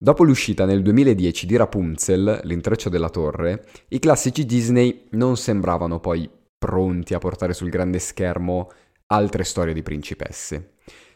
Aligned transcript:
Dopo 0.00 0.22
l'uscita 0.22 0.64
nel 0.64 0.80
2010 0.82 1.44
di 1.44 1.56
Rapunzel, 1.56 2.42
l'intreccio 2.44 2.88
della 2.88 3.10
torre, 3.10 3.66
i 3.88 3.98
classici 3.98 4.46
Disney 4.46 5.08
non 5.10 5.36
sembravano 5.36 5.98
poi 5.98 6.30
pronti 6.56 7.14
a 7.14 7.18
portare 7.18 7.52
sul 7.52 7.68
grande 7.68 7.98
schermo 7.98 8.70
altre 9.06 9.42
storie 9.42 9.74
di 9.74 9.82
principesse. 9.82 10.74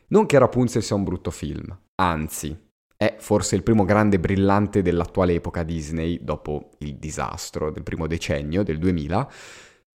Non 0.09 0.27
che 0.27 0.37
Rapunzel 0.37 0.83
sia 0.83 0.97
un 0.97 1.05
brutto 1.05 1.31
film, 1.31 1.79
anzi, 1.95 2.59
è 2.97 3.15
forse 3.21 3.55
il 3.55 3.63
primo 3.63 3.85
grande 3.85 4.19
brillante 4.19 4.83
dell'attuale 4.83 5.35
epoca 5.35 5.63
Disney, 5.63 6.19
dopo 6.21 6.71
il 6.79 6.97
disastro 6.97 7.71
del 7.71 7.85
primo 7.85 8.09
decennio, 8.09 8.65
del 8.65 8.79
2000. 8.79 9.31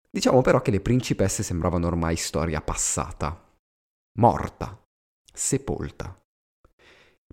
Diciamo 0.09 0.41
però 0.41 0.61
che 0.61 0.71
le 0.71 0.79
principesse 0.79 1.43
sembravano 1.43 1.88
ormai 1.88 2.15
storia 2.15 2.61
passata, 2.61 3.54
morta, 4.19 4.81
sepolta. 5.33 6.17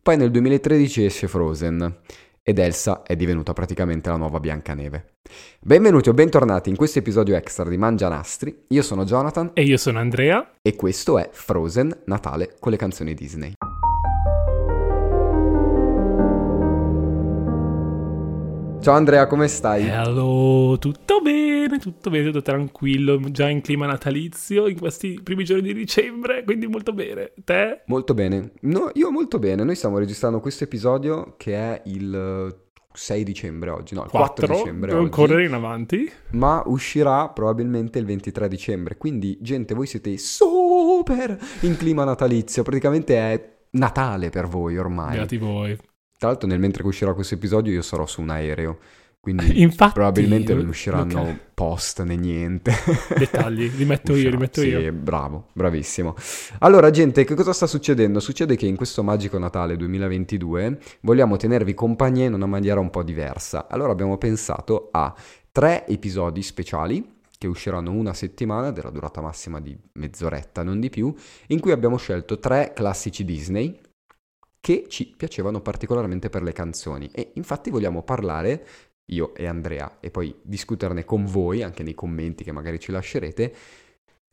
Poi 0.04 0.18
nel 0.18 0.30
2013 0.30 1.06
esce 1.06 1.28
Frozen 1.28 2.00
ed 2.42 2.58
Elsa 2.58 3.04
è 3.04 3.16
divenuta 3.16 3.54
praticamente 3.54 4.10
la 4.10 4.16
nuova 4.16 4.38
Biancaneve. 4.38 5.14
Benvenuti 5.58 6.10
o 6.10 6.12
bentornati 6.12 6.68
in 6.68 6.76
questo 6.76 6.98
episodio 6.98 7.34
extra 7.36 7.66
di 7.70 7.78
Mangia 7.78 8.10
Nastri. 8.10 8.54
Io 8.68 8.82
sono 8.82 9.06
Jonathan. 9.06 9.52
E 9.54 9.62
io 9.62 9.78
sono 9.78 10.00
Andrea. 10.00 10.56
E 10.60 10.76
questo 10.76 11.18
è 11.18 11.30
Frozen 11.32 12.02
Natale 12.04 12.54
con 12.60 12.72
le 12.72 12.76
canzoni 12.76 13.14
Disney. 13.14 13.54
Ciao 18.84 18.96
Andrea, 18.96 19.26
come 19.26 19.48
stai? 19.48 19.88
Hello, 19.88 20.76
tutto 20.78 21.20
bene, 21.22 21.78
tutto 21.78 22.10
bene, 22.10 22.26
tutto 22.26 22.42
tranquillo, 22.42 23.18
già 23.30 23.48
in 23.48 23.62
clima 23.62 23.86
natalizio 23.86 24.66
in 24.66 24.78
questi 24.78 25.18
primi 25.22 25.42
giorni 25.42 25.62
di 25.62 25.72
dicembre, 25.72 26.44
quindi 26.44 26.66
molto 26.66 26.92
bene. 26.92 27.32
Te? 27.44 27.80
Molto 27.86 28.12
bene. 28.12 28.52
No, 28.60 28.90
io 28.92 29.10
molto 29.10 29.38
bene. 29.38 29.64
Noi 29.64 29.74
stiamo 29.74 29.96
registrando 29.96 30.38
questo 30.38 30.64
episodio 30.64 31.32
che 31.38 31.54
è 31.54 31.80
il 31.86 32.54
6 32.92 33.24
dicembre 33.24 33.70
oggi, 33.70 33.94
no, 33.94 34.02
il 34.04 34.10
4, 34.10 34.46
4 34.48 34.54
dicembre 34.54 34.92
oggi. 34.92 35.08
correre 35.08 35.46
in 35.46 35.54
avanti. 35.54 36.12
Ma 36.32 36.62
uscirà 36.66 37.30
probabilmente 37.30 37.98
il 37.98 38.04
23 38.04 38.48
dicembre, 38.48 38.98
quindi 38.98 39.38
gente, 39.40 39.72
voi 39.72 39.86
siete 39.86 40.18
super 40.18 41.38
in 41.60 41.78
clima 41.78 42.04
natalizio, 42.04 42.62
praticamente 42.62 43.16
è 43.16 43.52
Natale 43.70 44.28
per 44.28 44.46
voi 44.46 44.76
ormai. 44.76 45.16
Beati 45.16 45.38
voi. 45.38 45.78
Tra 46.24 46.32
l'altro, 46.32 46.48
nel 46.48 46.58
mentre 46.58 46.82
uscirà 46.86 47.12
questo 47.12 47.34
episodio, 47.34 47.70
io 47.70 47.82
sarò 47.82 48.06
su 48.06 48.22
un 48.22 48.30
aereo. 48.30 48.78
Quindi 49.20 49.60
Infatti, 49.60 49.92
probabilmente 49.92 50.54
non 50.54 50.68
usciranno 50.68 51.20
okay. 51.20 51.38
post 51.52 52.02
né 52.02 52.16
niente. 52.16 52.72
Dettagli, 53.14 53.70
li 53.76 53.84
metto 53.84 54.14
io, 54.14 54.30
li 54.30 54.36
metto 54.38 54.62
sì, 54.62 54.68
io. 54.68 54.90
bravo, 54.90 55.48
bravissimo. 55.52 56.14
Allora, 56.60 56.88
gente, 56.88 57.24
che 57.24 57.34
cosa 57.34 57.52
sta 57.52 57.66
succedendo? 57.66 58.20
Succede 58.20 58.56
che 58.56 58.64
in 58.64 58.74
questo 58.74 59.02
magico 59.02 59.36
Natale 59.36 59.76
2022 59.76 60.78
vogliamo 61.00 61.36
tenervi 61.36 61.74
compagnia 61.74 62.24
in 62.24 62.32
una 62.32 62.46
maniera 62.46 62.80
un 62.80 62.88
po' 62.88 63.02
diversa. 63.02 63.66
Allora 63.68 63.92
abbiamo 63.92 64.16
pensato 64.16 64.88
a 64.92 65.14
tre 65.52 65.86
episodi 65.86 66.42
speciali 66.42 67.06
che 67.36 67.46
usciranno 67.46 67.92
una 67.92 68.14
settimana 68.14 68.70
della 68.70 68.88
durata 68.88 69.20
massima 69.20 69.60
di 69.60 69.76
mezz'oretta, 69.92 70.62
non 70.62 70.80
di 70.80 70.88
più, 70.88 71.14
in 71.48 71.60
cui 71.60 71.72
abbiamo 71.72 71.98
scelto 71.98 72.38
tre 72.38 72.72
classici 72.74 73.26
Disney 73.26 73.78
che 74.64 74.86
ci 74.88 75.12
piacevano 75.14 75.60
particolarmente 75.60 76.30
per 76.30 76.42
le 76.42 76.52
canzoni 76.52 77.10
e 77.12 77.32
infatti 77.34 77.68
vogliamo 77.68 78.02
parlare 78.02 78.66
io 79.08 79.34
e 79.34 79.46
Andrea 79.46 79.98
e 80.00 80.10
poi 80.10 80.34
discuterne 80.40 81.04
con 81.04 81.26
voi 81.26 81.62
anche 81.62 81.82
nei 81.82 81.92
commenti 81.92 82.44
che 82.44 82.50
magari 82.50 82.80
ci 82.80 82.90
lascerete 82.90 83.54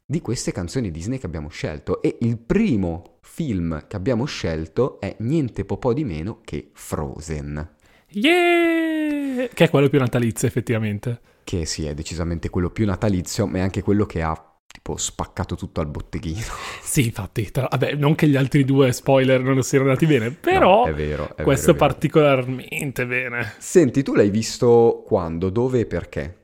di 0.06 0.22
queste 0.22 0.54
canzoni 0.54 0.90
Disney 0.90 1.18
che 1.18 1.26
abbiamo 1.26 1.50
scelto 1.50 2.02
e 2.02 2.16
il 2.22 2.38
primo 2.38 3.18
film 3.20 3.88
che 3.88 3.98
abbiamo 3.98 4.24
scelto 4.24 5.02
è 5.02 5.18
niente 5.20 5.66
po' 5.66 5.92
di 5.92 6.06
meno 6.06 6.40
che 6.46 6.70
Frozen. 6.72 7.76
Yeah! 8.12 9.50
Che 9.54 9.64
è 9.66 9.70
quello 9.70 9.90
più 9.90 10.00
natalizio 10.00 10.48
effettivamente. 10.48 11.20
Che 11.44 11.66
sì, 11.66 11.88
è 11.88 11.94
decisamente 11.94 12.50
quello 12.50 12.70
più 12.70 12.86
natalizio, 12.86 13.48
ma 13.48 13.58
è 13.58 13.62
anche 13.62 13.82
quello 13.82 14.06
che 14.06 14.22
ha 14.22 14.51
tipo 14.72 14.98
spaccato 14.98 15.56
tutto 15.56 15.82
al 15.82 15.88
botteghino. 15.88 16.40
Sì, 16.82 17.06
infatti, 17.06 17.50
tra... 17.52 17.68
vabbè, 17.72 17.94
non 17.94 18.16
che 18.16 18.28
gli 18.28 18.36
altri 18.36 18.66
due 18.66 18.92
spoiler 18.92 19.42
non 19.42 19.64
siano 19.64 19.86
andati 19.86 20.06
bene, 20.06 20.32
però 20.32 20.84
no, 20.84 20.92
è 20.92 20.94
vero, 20.94 21.34
è 21.38 21.44
questo 21.44 21.74
vero, 21.74 21.78
è 21.78 21.80
vero. 21.80 21.94
particolarmente 21.94 23.06
bene. 23.06 23.54
Senti, 23.60 24.04
tu 24.04 24.14
l'hai 24.14 24.30
visto 24.30 25.04
quando, 25.06 25.50
dove 25.50 25.80
e 25.80 25.86
perché? 25.86 26.40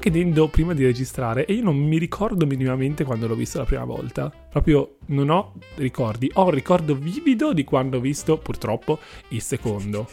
Chiedendo 0.00 0.48
prima 0.48 0.74
di 0.74 0.84
registrare 0.84 1.44
e 1.44 1.52
io 1.52 1.62
non 1.62 1.76
mi 1.76 1.98
ricordo 1.98 2.46
minimamente 2.46 3.04
quando 3.04 3.28
l'ho 3.28 3.36
visto 3.36 3.58
la 3.58 3.64
prima 3.64 3.84
volta. 3.84 4.32
Proprio 4.50 4.96
non 5.06 5.30
ho 5.30 5.54
ricordi. 5.76 6.28
Ho 6.34 6.46
un 6.46 6.50
ricordo 6.50 6.96
vivido 6.96 7.52
di 7.52 7.62
quando 7.62 7.98
ho 7.98 8.00
visto, 8.00 8.38
purtroppo, 8.38 8.98
il 9.28 9.40
secondo. 9.40 10.08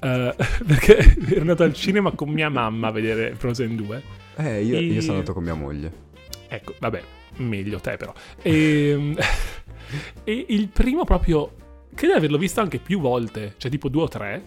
Uh, 0.00 0.32
perché 0.66 0.96
ero 1.28 1.40
andato 1.40 1.64
al 1.64 1.74
cinema 1.74 2.12
con 2.12 2.30
mia 2.30 2.48
mamma 2.48 2.88
a 2.88 2.90
vedere 2.92 3.34
Frozen 3.34 3.76
2. 3.76 4.02
Eh, 4.36 4.64
io, 4.64 4.76
e... 4.76 4.80
io 4.80 5.00
sono 5.02 5.14
andato 5.14 5.34
con 5.34 5.42
mia 5.42 5.54
moglie. 5.54 6.04
Ecco, 6.48 6.74
vabbè, 6.78 7.02
meglio 7.38 7.78
te 7.80 7.96
però. 7.98 8.14
E, 8.40 8.88
ehm, 8.90 9.16
e 10.24 10.46
il 10.48 10.68
primo 10.68 11.04
proprio... 11.04 11.64
Credo 11.94 12.12
di 12.12 12.18
averlo 12.18 12.38
visto 12.38 12.60
anche 12.60 12.78
più 12.78 13.00
volte, 13.00 13.54
cioè 13.56 13.70
tipo 13.70 13.88
due 13.88 14.02
o 14.02 14.08
tre, 14.08 14.42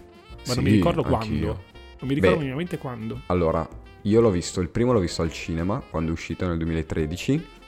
ma 0.46 0.52
sì, 0.52 0.54
non 0.54 0.64
mi 0.64 0.70
ricordo 0.70 1.02
quando. 1.02 1.26
Anch'io. 1.26 1.62
Non 1.98 2.08
mi 2.08 2.14
ricordo 2.14 2.38
minimamente 2.38 2.78
quando. 2.78 3.22
Allora, 3.26 3.68
io 4.02 4.20
l'ho 4.20 4.30
visto, 4.30 4.60
il 4.60 4.68
primo 4.68 4.92
l'ho 4.92 5.00
visto 5.00 5.22
al 5.22 5.32
cinema 5.32 5.82
quando 5.90 6.10
è 6.10 6.12
uscito 6.12 6.46
nel 6.46 6.56
2013 6.58 7.58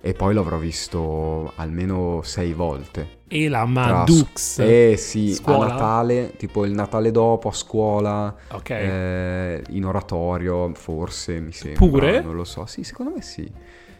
e 0.00 0.12
poi 0.14 0.34
l'avrò 0.34 0.56
visto 0.56 1.52
almeno 1.56 2.20
sei 2.22 2.52
volte. 2.52 3.24
E 3.26 3.48
la 3.48 3.64
Madux? 3.64 4.60
Eh 4.60 4.94
sì, 4.96 5.34
scuola? 5.34 5.64
a 5.64 5.68
Natale, 5.70 6.34
tipo 6.36 6.64
il 6.64 6.70
Natale 6.70 7.10
dopo 7.10 7.48
a 7.48 7.52
scuola, 7.52 8.32
okay. 8.52 8.86
eh, 8.86 9.62
in 9.70 9.84
oratorio 9.84 10.72
forse 10.74 11.40
mi 11.40 11.50
sembra. 11.50 11.86
Pure? 11.86 12.20
Non 12.20 12.36
lo 12.36 12.44
so, 12.44 12.66
sì, 12.66 12.84
secondo 12.84 13.14
me 13.16 13.22
sì. 13.22 13.50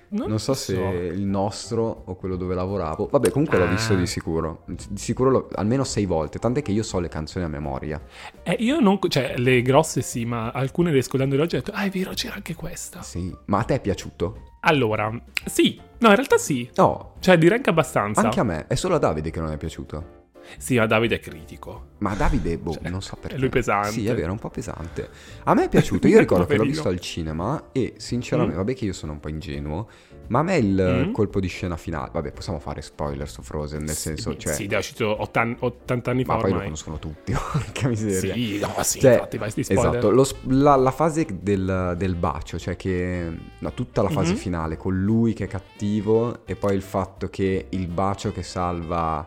Non, 0.08 0.28
non 0.28 0.38
so, 0.38 0.54
so, 0.54 0.72
se 0.72 0.74
il 0.74 1.24
nostro 1.24 2.02
o 2.04 2.14
quello 2.14 2.36
dove 2.36 2.54
lavoravo. 2.54 3.08
Vabbè, 3.10 3.30
comunque 3.30 3.56
ah. 3.56 3.60
l'ho 3.60 3.68
visto 3.68 3.94
di 3.94 4.06
sicuro. 4.06 4.62
Di 4.66 4.98
sicuro 4.98 5.30
lo, 5.30 5.48
almeno 5.54 5.84
sei 5.84 6.06
volte. 6.06 6.38
Tant'è 6.38 6.62
che 6.62 6.72
io 6.72 6.82
so 6.82 7.00
le 7.00 7.08
canzoni 7.08 7.44
a 7.44 7.48
memoria. 7.48 8.00
Eh, 8.42 8.56
io 8.60 8.80
non. 8.80 8.98
Cioè, 9.08 9.34
le 9.36 9.62
grosse 9.62 10.02
sì, 10.02 10.24
ma 10.24 10.50
alcune 10.50 10.90
riscaldando 10.92 11.40
oggi 11.40 11.56
ho 11.56 11.58
detto, 11.58 11.72
ah, 11.72 11.84
è 11.84 11.90
vero, 11.90 12.12
c'era 12.12 12.34
anche 12.34 12.54
questa. 12.54 13.02
Sì, 13.02 13.34
ma 13.46 13.58
a 13.58 13.64
te 13.64 13.74
è 13.74 13.80
piaciuto? 13.80 14.54
Allora, 14.60 15.10
sì. 15.44 15.80
No, 15.98 16.08
in 16.08 16.14
realtà 16.14 16.38
sì. 16.38 16.68
No. 16.76 17.14
Cioè, 17.20 17.38
direi 17.38 17.56
anche 17.56 17.70
abbastanza. 17.70 18.20
Anche 18.20 18.40
a 18.40 18.44
me. 18.44 18.66
È 18.66 18.74
solo 18.74 18.94
a 18.94 18.98
Davide 18.98 19.30
che 19.30 19.40
non 19.40 19.50
è 19.50 19.56
piaciuto. 19.56 20.24
Sì, 20.58 20.76
ma 20.76 20.86
Davide 20.86 21.16
è 21.16 21.20
critico. 21.20 21.94
Ma 21.98 22.14
Davide, 22.14 22.58
boh, 22.58 22.72
cioè, 22.72 22.88
non 22.88 23.02
so 23.02 23.16
perché. 23.16 23.36
È 23.36 23.38
lui 23.38 23.48
pesante. 23.48 23.90
Sì, 23.90 24.06
è 24.06 24.14
vero, 24.14 24.28
è 24.28 24.30
un 24.30 24.38
po' 24.38 24.50
pesante. 24.50 25.08
A 25.44 25.54
me 25.54 25.64
è 25.64 25.68
piaciuto. 25.68 26.06
Io 26.08 26.18
ricordo 26.18 26.46
che 26.46 26.56
l'ho 26.56 26.64
visto 26.64 26.88
al 26.88 27.00
cinema 27.00 27.68
e 27.72 27.94
sinceramente, 27.96 28.54
mm. 28.54 28.58
vabbè 28.58 28.74
che 28.74 28.84
io 28.84 28.92
sono 28.92 29.12
un 29.12 29.20
po' 29.20 29.28
ingenuo, 29.28 29.88
ma 30.28 30.40
a 30.40 30.42
me 30.42 30.56
il 30.56 30.74
mm-hmm. 30.74 31.12
colpo 31.12 31.40
di 31.40 31.46
scena 31.46 31.76
finale, 31.76 32.10
vabbè, 32.12 32.32
possiamo 32.32 32.58
fare 32.58 32.82
spoiler 32.82 33.28
su 33.28 33.42
Frozen, 33.42 33.82
nel 33.84 33.94
senso, 33.94 34.36
cioè... 34.36 34.52
Sì, 34.54 34.66
è 34.66 34.76
uscito 34.76 35.20
80, 35.22 35.64
80 35.64 36.10
anni 36.10 36.24
fa 36.24 36.34
Ma 36.34 36.40
poi 36.40 36.52
lo 36.52 36.60
conoscono 36.62 36.98
tutti, 36.98 37.32
porca 37.52 37.88
miseria. 37.88 38.34
Sì, 38.34 38.58
no, 38.58 38.74
sì, 38.82 39.00
cioè, 39.00 39.12
infatti, 39.12 39.38
vai 39.38 39.50
spoiler. 39.50 39.88
Esatto, 39.88 40.10
lo, 40.10 40.26
la, 40.48 40.76
la, 40.76 40.90
fase 40.90 41.26
del, 41.40 41.94
del, 41.96 42.14
bacio, 42.14 42.58
cioè 42.58 42.76
che... 42.76 43.30
No, 43.58 43.72
tutta 43.72 44.02
la 44.02 44.08
fase 44.08 44.32
mm-hmm. 44.32 44.40
finale, 44.40 44.76
con 44.76 45.00
lui 45.00 45.32
che 45.32 45.44
è 45.44 45.48
cattivo 45.48 46.44
e 46.44 46.56
poi 46.56 46.74
il 46.74 46.82
fatto 46.82 47.28
che 47.28 47.66
il 47.70 47.86
bacio 47.86 48.32
che 48.32 48.42
salva 48.42 49.26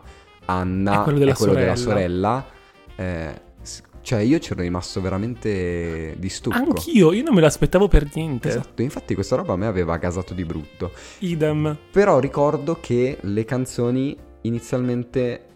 Anna 0.50 1.00
è 1.00 1.02
quello 1.02 1.18
della 1.18 1.32
è 1.32 1.34
quello 1.34 1.52
sorella. 1.52 1.74
Della 1.74 1.76
sorella 1.76 2.46
eh, 2.96 3.48
cioè, 4.02 4.20
io 4.20 4.38
c'ero 4.38 4.62
rimasto 4.62 5.00
veramente 5.00 6.16
di 6.18 6.28
stucco. 6.28 6.56
Anch'io, 6.56 7.12
io 7.12 7.22
non 7.22 7.34
me 7.34 7.40
l'aspettavo 7.40 7.86
per 7.86 8.08
niente. 8.14 8.48
Esatto, 8.48 8.82
infatti 8.82 9.14
questa 9.14 9.36
roba 9.36 9.52
a 9.52 9.56
me 9.56 9.66
aveva 9.66 9.96
gasato 9.98 10.32
di 10.34 10.44
brutto. 10.44 10.92
Idem. 11.18 11.76
Però 11.90 12.18
ricordo 12.18 12.78
che 12.80 13.18
le 13.20 13.44
canzoni 13.44 14.16
inizialmente... 14.42 15.46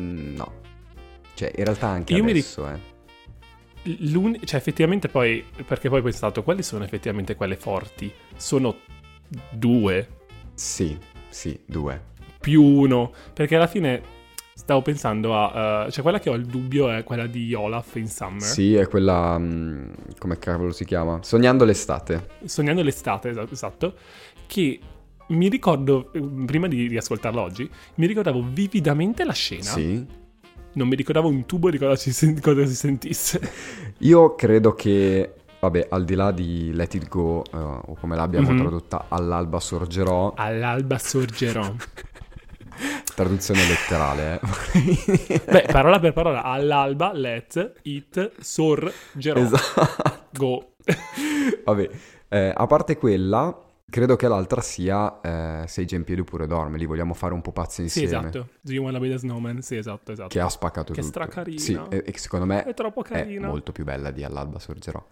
Mm, 0.00 0.34
no. 0.34 0.52
Cioè, 1.34 1.52
in 1.56 1.64
realtà 1.64 1.86
anche 1.86 2.14
io 2.14 2.24
adesso, 2.24 2.64
mi 2.64 2.72
eh. 2.72 3.96
L'un- 4.10 4.40
cioè, 4.44 4.58
effettivamente 4.58 5.08
poi... 5.08 5.44
Perché 5.64 5.88
poi 5.88 6.00
ho 6.00 6.02
pensato, 6.02 6.42
quali 6.42 6.62
sono 6.62 6.84
effettivamente 6.84 7.36
quelle 7.36 7.56
forti? 7.56 8.12
Sono 8.36 8.76
due. 9.50 10.08
Sì, 10.54 10.98
sì, 11.28 11.58
due. 11.64 12.12
Più 12.40 12.62
uno. 12.62 13.12
Perché 13.32 13.54
alla 13.54 13.68
fine 13.68 14.02
Stavo 14.56 14.82
pensando 14.82 15.34
a... 15.36 15.84
Uh, 15.86 15.90
cioè 15.90 16.02
quella 16.02 16.20
che 16.20 16.30
ho 16.30 16.34
il 16.34 16.46
dubbio 16.46 16.88
è 16.90 17.02
quella 17.04 17.26
di 17.26 17.52
Olaf 17.54 17.96
in 17.96 18.06
Summer. 18.08 18.40
Sì, 18.42 18.74
è 18.74 18.86
quella... 18.88 19.34
Um, 19.36 19.92
come 20.18 20.38
cavolo 20.38 20.70
si 20.72 20.84
chiama? 20.84 21.18
Sognando 21.22 21.64
l'estate. 21.64 22.28
Sognando 22.44 22.82
l'estate, 22.82 23.30
esatto. 23.50 23.94
Che 24.46 24.80
mi 25.28 25.48
ricordo, 25.48 26.10
prima 26.46 26.68
di 26.68 26.86
riascoltarlo 26.86 27.40
oggi, 27.40 27.68
mi 27.96 28.06
ricordavo 28.06 28.44
vividamente 28.48 29.24
la 29.24 29.32
scena. 29.32 29.62
Sì. 29.62 30.06
Non 30.74 30.88
mi 30.88 30.96
ricordavo 30.96 31.28
un 31.28 31.46
tubo 31.46 31.70
di 31.70 31.78
cosa, 31.78 31.96
ci 31.96 32.12
sen- 32.12 32.40
cosa 32.40 32.64
si 32.64 32.74
sentisse. 32.74 33.40
Io 33.98 34.34
credo 34.34 34.74
che, 34.74 35.34
vabbè, 35.60 35.86
al 35.90 36.04
di 36.04 36.14
là 36.14 36.30
di 36.30 36.72
Let 36.72 36.94
It 36.94 37.08
Go, 37.08 37.42
eh, 37.44 37.56
o 37.56 37.96
come 38.00 38.16
l'abbiamo 38.16 38.50
Mhm. 38.50 38.58
tradotta, 38.58 39.06
all'alba 39.08 39.60
sorgerò, 39.60 40.34
All'alba 40.36 40.98
sorgerò. 40.98 41.72
traduzione 43.14 43.60
letterale, 43.66 44.40
eh. 44.40 45.40
Beh, 45.50 45.66
parola 45.70 45.98
per 46.00 46.12
parola, 46.12 46.42
all'alba, 46.42 47.12
let, 47.12 47.74
it, 47.82 48.32
sorgerò. 48.40 49.40
esatto. 49.40 50.22
Go. 50.32 50.72
Vabbè, 51.64 51.90
eh, 52.28 52.52
a 52.54 52.66
parte 52.66 52.96
quella, 52.96 53.56
credo 53.88 54.16
che 54.16 54.26
l'altra 54.28 54.60
sia 54.60 55.20
eh, 55.20 55.66
Sei 55.68 55.86
già 55.86 55.96
in 55.96 56.04
piedi 56.04 56.20
oppure 56.22 56.46
dorme, 56.46 56.76
li 56.78 56.84
vogliamo 56.86 57.14
fare 57.14 57.32
un 57.34 57.40
po' 57.40 57.52
pazzi 57.52 57.88
Sì, 57.88 58.02
insieme. 58.02 58.28
esatto. 58.28 58.48
Do 58.60 58.72
you 58.72 58.82
wanna 58.84 58.98
be 58.98 59.08
the 59.08 59.18
snowman? 59.18 59.62
Sì, 59.62 59.76
esatto, 59.76 60.12
esatto. 60.12 60.28
Che 60.28 60.40
ha 60.40 60.48
spaccato 60.48 60.92
Che 60.92 61.00
tutto. 61.00 61.06
stracarina. 61.12 61.58
Sì, 61.60 61.80
e, 61.90 62.02
e 62.06 62.18
secondo 62.18 62.44
me 62.46 62.64
È 62.64 62.74
troppo 62.74 63.02
è 63.04 63.08
carina. 63.08 63.46
molto 63.46 63.72
più 63.72 63.84
bella 63.84 64.10
di 64.10 64.24
All'alba 64.24 64.58
sorgerò. 64.58 65.02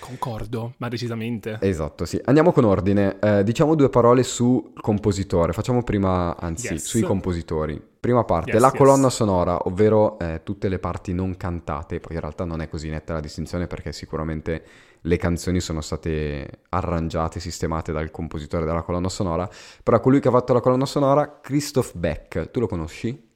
Concordo, 0.00 0.74
ma 0.78 0.88
decisamente. 0.88 1.58
Esatto, 1.60 2.04
sì. 2.04 2.20
Andiamo 2.24 2.52
con 2.52 2.64
ordine. 2.64 3.18
Eh, 3.20 3.42
diciamo 3.44 3.74
due 3.74 3.88
parole 3.90 4.22
sul 4.22 4.72
compositore. 4.80 5.52
Facciamo 5.52 5.82
prima, 5.82 6.36
anzi, 6.36 6.72
Yes. 6.72 6.84
sui 6.86 7.02
compositori. 7.02 7.80
Prima 8.00 8.24
parte, 8.24 8.52
Yes, 8.52 8.60
la 8.60 8.68
yes. 8.68 8.76
colonna 8.76 9.10
sonora, 9.10 9.58
ovvero 9.66 10.18
eh, 10.20 10.42
tutte 10.44 10.68
le 10.68 10.78
parti 10.78 11.12
non 11.12 11.36
cantate. 11.36 11.98
Poi 12.00 12.14
in 12.14 12.20
realtà 12.20 12.44
non 12.44 12.60
è 12.60 12.68
così 12.68 12.88
netta 12.88 13.12
la 13.12 13.20
distinzione 13.20 13.66
perché 13.66 13.92
sicuramente 13.92 14.64
le 15.02 15.16
canzoni 15.16 15.60
sono 15.60 15.80
state 15.80 16.60
arrangiate, 16.68 17.40
sistemate 17.40 17.92
dal 17.92 18.10
compositore 18.10 18.64
della 18.64 18.82
colonna 18.82 19.08
sonora. 19.08 19.48
Però 19.82 19.98
colui 20.00 20.20
che 20.20 20.28
ha 20.28 20.32
fatto 20.32 20.52
la 20.52 20.60
colonna 20.60 20.86
sonora, 20.86 21.40
Christoph 21.40 21.96
Beck. 21.96 22.50
Tu 22.50 22.60
lo 22.60 22.66
conosci? 22.68 23.26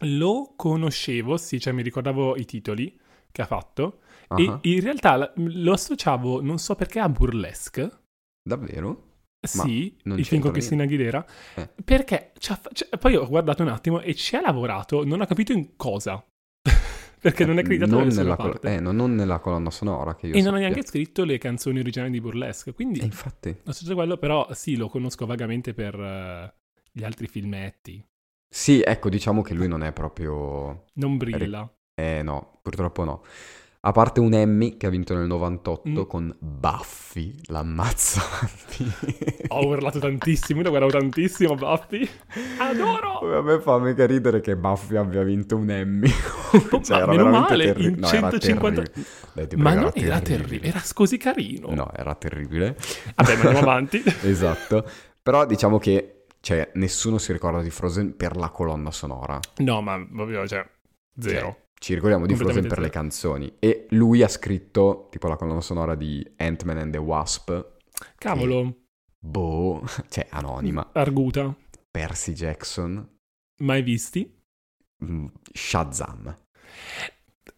Lo 0.00 0.52
conoscevo, 0.56 1.36
sì, 1.36 1.60
cioè 1.60 1.72
mi 1.72 1.82
ricordavo 1.82 2.36
i 2.36 2.44
titoli 2.44 2.98
che 3.30 3.42
ha 3.42 3.46
fatto. 3.46 3.98
Ah, 4.28 4.58
E 4.62 4.70
in 4.70 4.80
realtà 4.80 5.32
lo 5.36 5.72
associavo, 5.72 6.40
non 6.42 6.58
so 6.58 6.74
perché, 6.74 6.98
a 6.98 7.08
Burlesque. 7.08 7.90
Davvero? 8.42 9.02
Sì, 9.46 9.96
il 10.02 10.24
film 10.24 10.42
con 10.42 10.50
Cristina 10.50 10.82
Aguilera. 10.82 11.24
Eh. 11.54 11.68
Perché 11.84 12.32
ha 12.48 12.56
fa- 12.56 12.70
cioè, 12.72 12.88
poi 12.98 13.14
ho 13.14 13.26
guardato 13.28 13.62
un 13.62 13.68
attimo 13.68 14.00
e 14.00 14.14
ci 14.14 14.34
ha 14.34 14.40
lavorato, 14.40 15.04
non 15.04 15.20
ho 15.20 15.26
capito 15.26 15.52
in 15.52 15.76
cosa. 15.76 16.24
perché 17.20 17.44
non 17.44 17.58
è 17.58 17.60
accreditato 17.60 17.92
da 17.96 17.98
non 18.04 18.08
nella, 18.08 18.36
col- 18.36 18.58
eh, 18.62 18.80
no, 18.80 18.90
non 18.92 19.14
nella 19.14 19.38
colonna 19.38 19.70
sonora 19.70 20.14
che 20.16 20.26
io 20.28 20.32
e 20.34 20.38
non 20.38 20.48
ha 20.48 20.50
sappia. 20.56 20.68
neanche 20.68 20.84
scritto 20.86 21.24
le 21.24 21.38
canzoni 21.38 21.78
originali 21.78 22.10
di 22.12 22.20
Burlesque. 22.20 22.72
Quindi 22.74 23.00
E 23.00 23.04
infatti... 23.04 23.50
ho 23.50 23.70
associato 23.70 23.94
quello, 23.94 24.16
però 24.16 24.48
sì, 24.52 24.76
lo 24.76 24.88
conosco 24.88 25.26
vagamente 25.26 25.74
per 25.74 25.94
eh, 25.94 26.54
gli 26.90 27.04
altri 27.04 27.28
filmetti. 27.28 28.04
Sì, 28.48 28.80
ecco, 28.84 29.08
diciamo 29.08 29.42
che 29.42 29.54
lui 29.54 29.68
non 29.68 29.82
è 29.82 29.92
proprio... 29.92 30.86
Non 30.94 31.16
brilla. 31.16 31.70
Eh 31.94 32.22
no, 32.22 32.58
purtroppo 32.62 33.04
no. 33.04 33.22
A 33.86 33.92
parte 33.92 34.18
un 34.18 34.34
Emmy 34.34 34.76
che 34.76 34.86
ha 34.86 34.90
vinto 34.90 35.14
nel 35.14 35.28
98 35.28 35.88
Mm. 35.88 36.06
con 36.08 36.36
Buffy, 36.40 37.32
l'ammazzanti. 37.44 38.84
Ho 39.48 39.64
urlato 39.68 40.00
tantissimo, 40.00 40.58
io 40.58 40.64
lo 40.64 40.70
guardavo 40.70 40.98
tantissimo, 40.98 41.54
Buffy. 41.54 42.08
Adoro! 42.58 43.38
A 43.38 43.42
me 43.42 43.60
fa 43.60 43.78
mega 43.78 44.04
ridere 44.04 44.40
che 44.40 44.56
Buffy 44.56 44.96
abbia 44.96 45.22
vinto 45.22 45.54
un 45.56 45.70
Emmy. 45.70 46.10
Cioè, 46.82 46.96
era 46.96 47.06
meno 47.06 47.30
male, 47.30 47.64
terri- 47.66 47.84
in 47.84 47.94
no, 47.98 48.08
era 48.08 48.30
150... 48.30 48.82
terribile. 48.82 49.06
Dai, 49.34 49.48
Ma 49.56 49.74
non 49.74 49.90
era 49.94 50.20
terribile, 50.20 50.66
era 50.66 50.82
così 50.92 51.16
carino. 51.16 51.72
No, 51.72 51.88
era 51.94 52.14
terribile. 52.16 52.76
Vabbè, 53.14 53.34
ma 53.36 53.40
andiamo 53.42 53.58
avanti. 53.70 54.02
esatto. 54.22 54.84
Però 55.22 55.46
diciamo 55.46 55.78
che 55.78 56.24
cioè, 56.40 56.70
nessuno 56.74 57.18
si 57.18 57.30
ricorda 57.32 57.62
di 57.62 57.70
Frozen 57.70 58.16
per 58.16 58.36
la 58.36 58.50
colonna 58.50 58.90
sonora. 58.90 59.38
No, 59.58 59.80
ma 59.80 60.04
proprio, 60.12 60.44
cioè, 60.48 60.66
zero. 61.20 61.38
Cioè, 61.40 61.64
ci 61.78 61.94
ricordiamo 61.94 62.26
di 62.26 62.34
Frozen 62.34 62.66
per 62.68 62.78
le 62.78 62.90
canzoni. 62.90 63.56
E 63.58 63.86
lui 63.90 64.22
ha 64.22 64.28
scritto 64.28 65.08
tipo 65.10 65.28
la 65.28 65.36
colonna 65.36 65.60
sonora 65.60 65.94
di 65.94 66.26
Ant-Man 66.36 66.78
and 66.78 66.92
the 66.92 66.98
Wasp. 66.98 67.74
Cavolo, 68.16 68.74
Boh, 69.18 69.82
cioè 70.08 70.26
anonima. 70.30 70.90
Arguta, 70.92 71.54
Percy 71.90 72.32
Jackson. 72.32 73.06
mai 73.60 73.82
visti? 73.82 74.32
mm, 75.04 75.26
Shazam. 75.52 76.38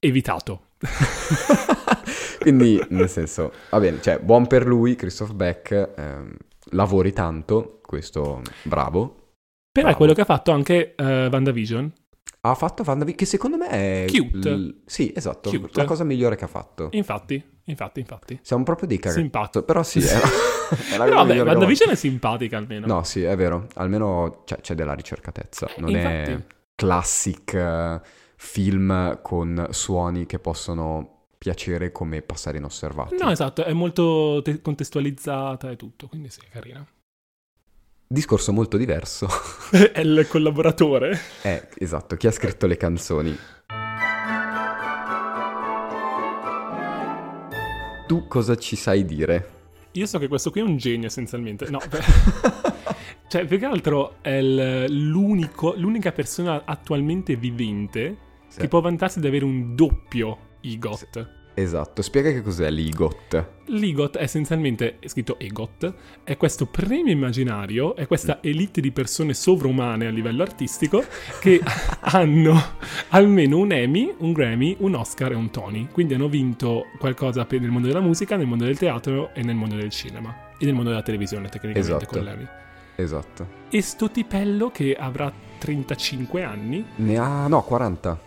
Evitato. 0.01 0.63
Quindi, 2.39 2.81
nel 2.91 3.09
senso, 3.09 3.53
va 3.71 3.81
bene, 3.81 4.01
cioè, 4.01 4.21
buon 4.21 4.47
per 4.47 4.67
lui, 4.67 4.95
Christoph 4.95 5.33
Beck, 5.33 5.93
ehm, 5.97 6.37
lavori 6.71 7.13
tanto, 7.13 7.81
questo 7.83 8.43
bravo. 8.63 9.15
Però 9.71 9.87
è 9.89 9.91
Bravo. 9.91 9.97
quello 9.97 10.13
che 10.15 10.21
ha 10.23 10.25
fatto 10.25 10.51
anche 10.53 10.95
eh, 10.95 11.27
WandaVision. 11.27 11.93
Ha 12.41 12.55
fatto 12.55 12.83
WandaVision, 12.87 13.17
che 13.17 13.25
secondo 13.25 13.57
me 13.57 13.69
è... 13.69 14.05
Cute. 14.09 14.51
l- 14.51 14.83
sì, 14.87 15.13
esatto, 15.15 15.51
Cute. 15.51 15.71
la 15.73 15.85
cosa 15.85 16.05
migliore 16.05 16.37
che 16.37 16.45
ha 16.45 16.49
fatto. 16.49 16.89
Infatti, 16.93 17.43
infatti, 17.65 18.01
infatti. 18.01 18.39
Siamo 18.43 18.63
proprio 18.63 18.87
dei 18.87 18.99
cagati. 18.99 19.21
Simpatico. 19.21 19.65
Però 19.65 19.83
sì, 19.83 20.01
è, 20.01 20.05
è 20.93 20.97
la 20.97 21.05
Però 21.05 21.25
vabbè, 21.25 21.67
è 21.91 21.95
simpatica 21.95 22.57
almeno. 22.57 22.87
No, 22.87 23.03
sì, 23.03 23.23
è 23.23 23.35
vero. 23.37 23.67
Almeno 23.75 24.43
c'è, 24.45 24.61
c'è 24.61 24.75
della 24.75 24.95
ricercatezza. 24.95 25.69
Non 25.79 25.97
è 25.97 26.29
Infatti. 26.29 26.55
classic 26.77 27.55
eh, 27.55 28.01
film 28.37 29.21
con 29.23 29.67
suoni 29.71 30.27
che 30.27 30.39
possono 30.39 31.17
piacere 31.39 31.93
come 31.93 32.23
passare 32.23 32.59
inosservati. 32.59 33.17
No, 33.17 33.31
esatto, 33.31 33.65
è 33.65 33.73
molto 33.73 34.41
te- 34.43 34.61
contestualizzata 34.61 35.71
e 35.71 35.77
tutto, 35.77 36.09
quindi 36.09 36.31
sì, 36.31 36.41
è 36.45 36.49
carina. 36.51 36.87
Discorso 38.11 38.55
molto 38.55 38.79
diverso. 38.79 39.29
è 39.71 40.01
il 40.01 40.27
collaboratore. 40.31 41.21
è, 41.43 41.69
esatto, 41.77 42.17
chi 42.17 42.27
ha 42.27 42.31
scritto 42.31 42.67
le 42.67 42.79
canzoni. 42.79 43.37
Tu 48.07 48.27
cosa 48.27 48.57
ci 48.57 48.77
sai 48.77 49.05
dire? 49.05 49.57
Io 49.93 50.07
so 50.07 50.19
che 50.19 50.27
questo 50.27 50.51
qui 50.51 50.63
è 50.63 50.65
un 50.65 50.79
genio 50.79 51.09
essenzialmente. 51.09 51.69
No, 51.69 51.81
cioè, 53.29 53.45
più 53.45 53.59
che 53.59 53.67
altro 53.67 54.17
è 54.23 54.41
l'unica 54.41 56.13
persona 56.13 56.63
attualmente 56.65 57.37
vivente 57.37 58.17
Sì. 58.49 58.61
che 58.61 58.69
può 58.69 58.81
vantarsi 58.81 59.21
di 59.21 59.27
avere 59.27 59.45
un 59.45 59.75
doppio 59.75 60.57
EGOT. 60.63 61.37
Esatto, 61.61 62.03
spiega 62.03 62.31
che 62.31 62.41
cos'è 62.41 62.71
l'IGOT. 62.71 63.47
L'EGOT 63.71 64.17
è 64.17 64.23
essenzialmente, 64.23 64.99
è 65.01 65.09
scritto 65.09 65.39
EGOT, 65.41 65.93
è 66.23 66.37
questo 66.37 66.67
premio 66.67 67.13
immaginario, 67.13 67.97
è 67.97 68.07
questa 68.07 68.39
elite 68.43 68.81
di 68.81 68.93
persone 68.93 69.35
sovraumane 69.35 70.07
a 70.07 70.11
livello 70.11 70.43
artistico 70.43 71.03
che 71.41 71.61
hanno 72.01 72.57
almeno 73.09 73.59
un 73.59 73.73
Emmy, 73.73 74.15
un 74.19 74.33
Grammy, 74.33 74.77
un 74.79 74.95
Oscar 74.95 75.33
e 75.33 75.35
un 75.35 75.51
Tony. 75.51 75.89
Quindi 75.91 76.15
hanno 76.15 76.29
vinto 76.29 76.85
qualcosa 76.97 77.45
per- 77.45 77.61
nel 77.61 77.71
mondo 77.71 77.89
della 77.89 78.01
musica, 78.01 78.37
nel 78.37 78.47
mondo 78.47 78.65
del 78.65 78.79
teatro 78.79 79.35
e 79.35 79.43
nel 79.43 79.57
mondo 79.57 79.75
del 79.75 79.91
cinema. 79.91 80.51
E 80.59 80.65
nel 80.65 80.75
mondo 80.75 80.91
della 80.91 81.03
televisione, 81.03 81.49
tecnicamente, 81.49 81.81
Esatto. 81.81 82.07
con 82.07 82.23
l'Emmy. 82.23 82.47
Esatto. 82.95 83.47
E 83.69 83.83
sto 83.83 84.11
tipello 84.13 84.71
che 84.71 84.95
avrà 84.95 85.33
35 85.59 86.43
anni, 86.45 86.85
Ne 86.97 87.19
ha, 87.19 87.49
no, 87.49 87.63
40. 87.65 88.27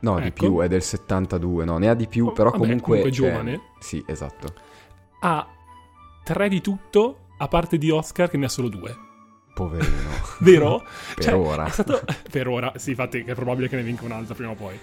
No, 0.00 0.18
di 0.18 0.26
Ecco. 0.28 0.32
più, 0.46 0.60
è 0.60 0.68
del 0.68 0.82
72, 0.82 1.64
no, 1.64 1.78
ne 1.78 1.88
ha 1.88 1.94
di 1.94 2.06
più, 2.06 2.26
Oh, 2.28 2.32
però 2.32 2.50
vabbè, 2.50 2.62
comunque... 2.62 2.98
comunque 3.00 3.12
cioè, 3.12 3.28
giovane. 3.30 3.60
Sì, 3.80 4.02
esatto. 4.06 4.54
ha 5.20 5.46
tre 6.24 6.48
di 6.48 6.60
tutto, 6.60 7.26
a 7.38 7.48
parte 7.48 7.76
di 7.78 7.90
Oscar 7.90 8.28
che 8.30 8.36
ne 8.36 8.46
ha 8.46 8.48
solo 8.48 8.68
due. 8.68 8.96
Poverino. 9.54 10.10
Vero? 10.40 10.82
per 11.14 11.24
Cioè, 11.24 11.34
ora. 11.34 11.68
Stato... 11.68 12.00
per 12.30 12.48
ora, 12.48 12.72
sì, 12.76 12.90
infatti 12.90 13.24
che 13.24 13.32
è 13.32 13.34
probabile 13.34 13.68
che 13.68 13.76
ne 13.76 13.82
vinca 13.82 14.04
un 14.04 14.12
altro 14.12 14.34
prima 14.34 14.50
o 14.52 14.54
poi. 14.54 14.78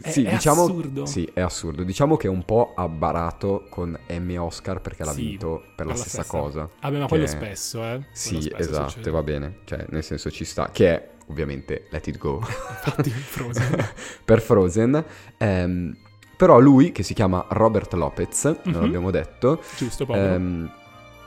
È- 0.00 0.10
sì, 0.10 0.24
è 0.24 0.32
diciamo... 0.32 0.62
assurdo. 0.64 1.06
Sì, 1.06 1.28
è 1.32 1.40
assurdo. 1.40 1.82
Diciamo 1.82 2.16
che 2.16 2.26
è 2.26 2.30
un 2.30 2.44
po' 2.44 2.72
abbarato 2.74 3.66
con 3.70 3.98
Emmy 4.06 4.36
Oscar 4.36 4.80
perché 4.80 5.04
l'ha 5.04 5.12
Sì, 5.12 5.26
vinto 5.26 5.62
per 5.74 5.86
la 5.86 5.94
stessa, 5.94 6.22
stessa. 6.22 6.38
cosa. 6.38 6.68
Vabbè, 6.80 6.96
ma 6.96 7.02
che- 7.04 7.08
quello 7.08 7.26
spesso, 7.26 7.82
eh. 7.82 7.88
Quello 7.92 8.04
Sì, 8.12 8.40
spesso 8.42 8.70
esatto, 8.70 8.88
succede. 8.90 9.10
va 9.10 9.22
bene. 9.22 9.58
Cioè, 9.64 9.86
nel 9.90 10.02
senso 10.02 10.30
ci 10.30 10.44
sta. 10.44 10.68
Che 10.70 10.88
è, 10.88 11.08
ovviamente, 11.28 11.86
Let 11.90 12.06
It 12.08 12.18
Go. 12.18 12.38
Infatti, 12.42 13.10
Frozen. 13.10 13.76
per 14.24 14.40
Frozen. 14.40 15.04
Ehm, 15.38 15.96
però 16.36 16.58
lui, 16.60 16.92
che 16.92 17.02
si 17.02 17.14
chiama 17.14 17.46
Robert 17.50 17.92
Lopez, 17.94 18.44
non 18.44 18.74
Mhm. 18.74 18.80
l'abbiamo 18.80 19.10
detto, 19.10 19.62
Giusto, 19.76 20.04
povero. 20.04 20.34
ehm, 20.34 20.70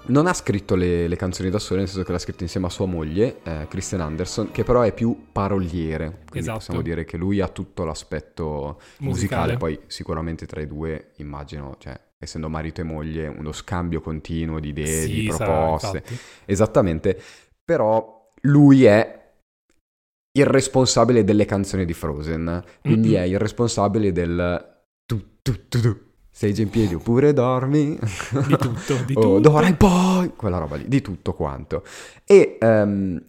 non 0.06 0.25
ha 0.27 0.34
scritto 0.34 0.75
le, 0.75 1.08
le 1.08 1.15
canzoni 1.15 1.50
da 1.50 1.60
solo, 1.60 1.79
nel 1.79 1.88
senso 1.88 2.03
che 2.03 2.12
l'ha 2.12 2.18
scritto 2.20 2.41
insieme 2.44 2.65
a 2.68 2.70
sua 2.70 2.86
moglie, 2.88 3.39
eh, 3.44 3.68
Kristen 3.70 4.01
Anderson, 4.01 4.50
che 4.51 4.63
però 4.63 4.82
è 4.82 4.94
più 4.94 5.27
paroliere. 5.32 6.10
Quindi 6.29 6.39
Esatto. 6.39 6.58
possiamo 6.58 6.82
dire 6.82 7.06
che 7.06 7.18
lui 7.18 7.41
ha 7.41 7.48
tutto 7.48 7.84
l'aspetto 7.84 8.79
Musicale. 9.00 9.53
musicale. 9.53 9.58
Poi 9.58 9.79
sicuramente 9.88 10.46
tra 10.48 10.62
i 10.62 10.68
due, 10.68 11.12
immagino, 11.18 11.75
cioè, 11.79 12.00
essendo 12.18 12.50
marito 12.50 12.82
e 12.82 12.86
moglie, 12.86 13.27
uno 13.27 13.51
scambio 13.51 14.01
continuo 14.01 14.60
di 14.60 14.70
idee, 14.70 15.03
sì, 15.03 15.13
di 15.13 15.32
sarà, 15.32 15.46
proposte. 15.46 15.98
infatti. 15.98 16.18
Esattamente. 16.46 17.22
Però 17.63 18.32
lui 18.44 18.86
è 18.86 19.19
il 20.39 20.46
responsabile 20.46 21.24
delle 21.24 21.46
canzoni 21.46 21.86
di 21.86 21.93
Frozen. 21.93 22.63
Quindi 22.81 23.10
Mm-mm. 23.10 23.17
è 23.17 23.24
il 23.24 23.39
responsabile 23.39 24.12
del 24.12 24.81
tu 25.05 25.39
tu 25.41 25.67
tu 25.67 25.79
tu. 25.81 25.98
Sei 26.31 26.53
già 26.53 26.62
in 26.62 26.69
piedi 26.69 26.93
oppure 26.93 27.34
dormi. 27.34 27.98
Di 28.48 28.58
tutto, 28.58 28.96
di 29.05 29.13
tutto. 29.15 29.39
d'ora 29.39 29.67
in 29.67 29.77
poi. 29.77 30.34
Quella 30.36 30.58
roba 30.58 30.77
lì, 30.77 30.88
di 30.88 31.01
tutto 31.01 31.34
quanto. 31.34 31.84
E 32.24 32.58
ehm, 32.60 33.22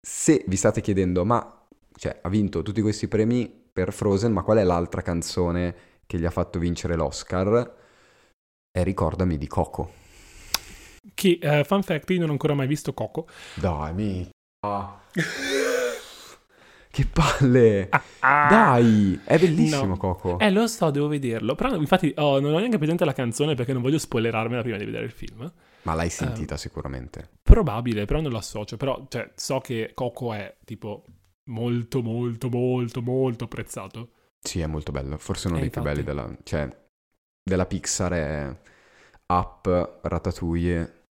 se 0.00 0.44
vi 0.46 0.56
state 0.56 0.80
chiedendo, 0.80 1.24
ma 1.24 1.66
cioè, 1.98 2.18
ha 2.22 2.28
vinto 2.28 2.62
tutti 2.62 2.80
questi 2.80 3.08
premi 3.08 3.50
per 3.72 3.92
Frozen, 3.92 4.32
ma 4.32 4.42
qual 4.42 4.58
è 4.58 4.64
l'altra 4.64 5.02
canzone 5.02 5.74
che 6.06 6.18
gli 6.18 6.24
ha 6.24 6.30
fatto 6.30 6.58
vincere 6.58 6.96
l'Oscar? 6.96 7.74
È 8.70 8.82
Ricordami 8.82 9.36
di 9.36 9.46
Coco. 9.46 9.92
Che, 11.12 11.38
uh, 11.42 11.64
fun 11.64 11.82
fact, 11.82 12.10
io 12.10 12.20
non 12.20 12.28
ho 12.28 12.32
ancora 12.32 12.54
mai 12.54 12.66
visto 12.66 12.94
Coco. 12.94 13.26
Dai, 13.54 13.92
mi... 13.92 14.28
Ah. 14.66 14.98
che 16.96 17.06
palle! 17.06 17.88
Ah, 17.90 18.02
ah. 18.20 18.48
Dai, 18.48 19.20
è 19.24 19.38
bellissimo 19.38 19.84
No. 19.84 19.96
Coco. 19.98 20.38
Eh, 20.38 20.50
lo 20.50 20.66
so, 20.66 20.90
devo 20.90 21.08
vederlo. 21.08 21.54
Però, 21.54 21.74
infatti, 21.76 22.12
oh, 22.16 22.40
non 22.40 22.54
ho 22.54 22.58
neanche 22.58 22.78
presente 22.78 23.04
la 23.04 23.12
canzone 23.12 23.54
perché 23.54 23.74
non 23.74 23.82
voglio 23.82 23.98
spoilerarmela 23.98 24.62
prima 24.62 24.78
di 24.78 24.86
vedere 24.86 25.04
il 25.04 25.10
film. 25.10 25.52
Ma 25.82 25.92
l'hai 25.94 26.08
sentita 26.08 26.56
sicuramente. 26.56 27.28
Probabile, 27.42 28.06
però 28.06 28.20
non 28.22 28.30
lo 28.32 28.38
associo. 28.38 28.78
Però, 28.78 29.04
cioè, 29.08 29.30
so 29.34 29.60
che 29.60 29.90
Coco 29.92 30.32
è, 30.32 30.56
tipo, 30.64 31.04
molto, 31.44 32.02
molto, 32.02 32.48
molto, 32.48 33.02
molto 33.02 33.44
apprezzato. 33.44 34.08
Sì, 34.40 34.60
è 34.60 34.66
molto 34.66 34.90
bello. 34.90 35.18
Forse 35.18 35.48
uno 35.48 35.58
Eh, 35.58 35.60
dei 35.60 35.70
più 35.70 35.82
belli 35.82 36.00
infatti. 36.00 36.16
della... 36.16 36.36
Cioè, 36.42 36.76
della 37.42 37.66
Pixar 37.66 38.12
è 38.12 38.56
Up, 39.26 39.98
Ratatouille, 40.02 41.05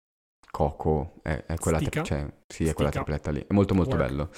Coco. 0.56 1.16
È, 1.22 1.44
è 1.48 1.56
quella... 1.58 1.80
tri- 1.80 2.04
cioè, 2.04 2.26
sì, 2.48 2.66
è 2.66 2.74
quella 2.74 2.90
tripletta 2.90 3.30
lì. 3.32 3.44
È 3.46 3.52
molto 3.54 3.74
molto 3.74 3.96
Work. 3.98 4.08
bello. 4.08 4.30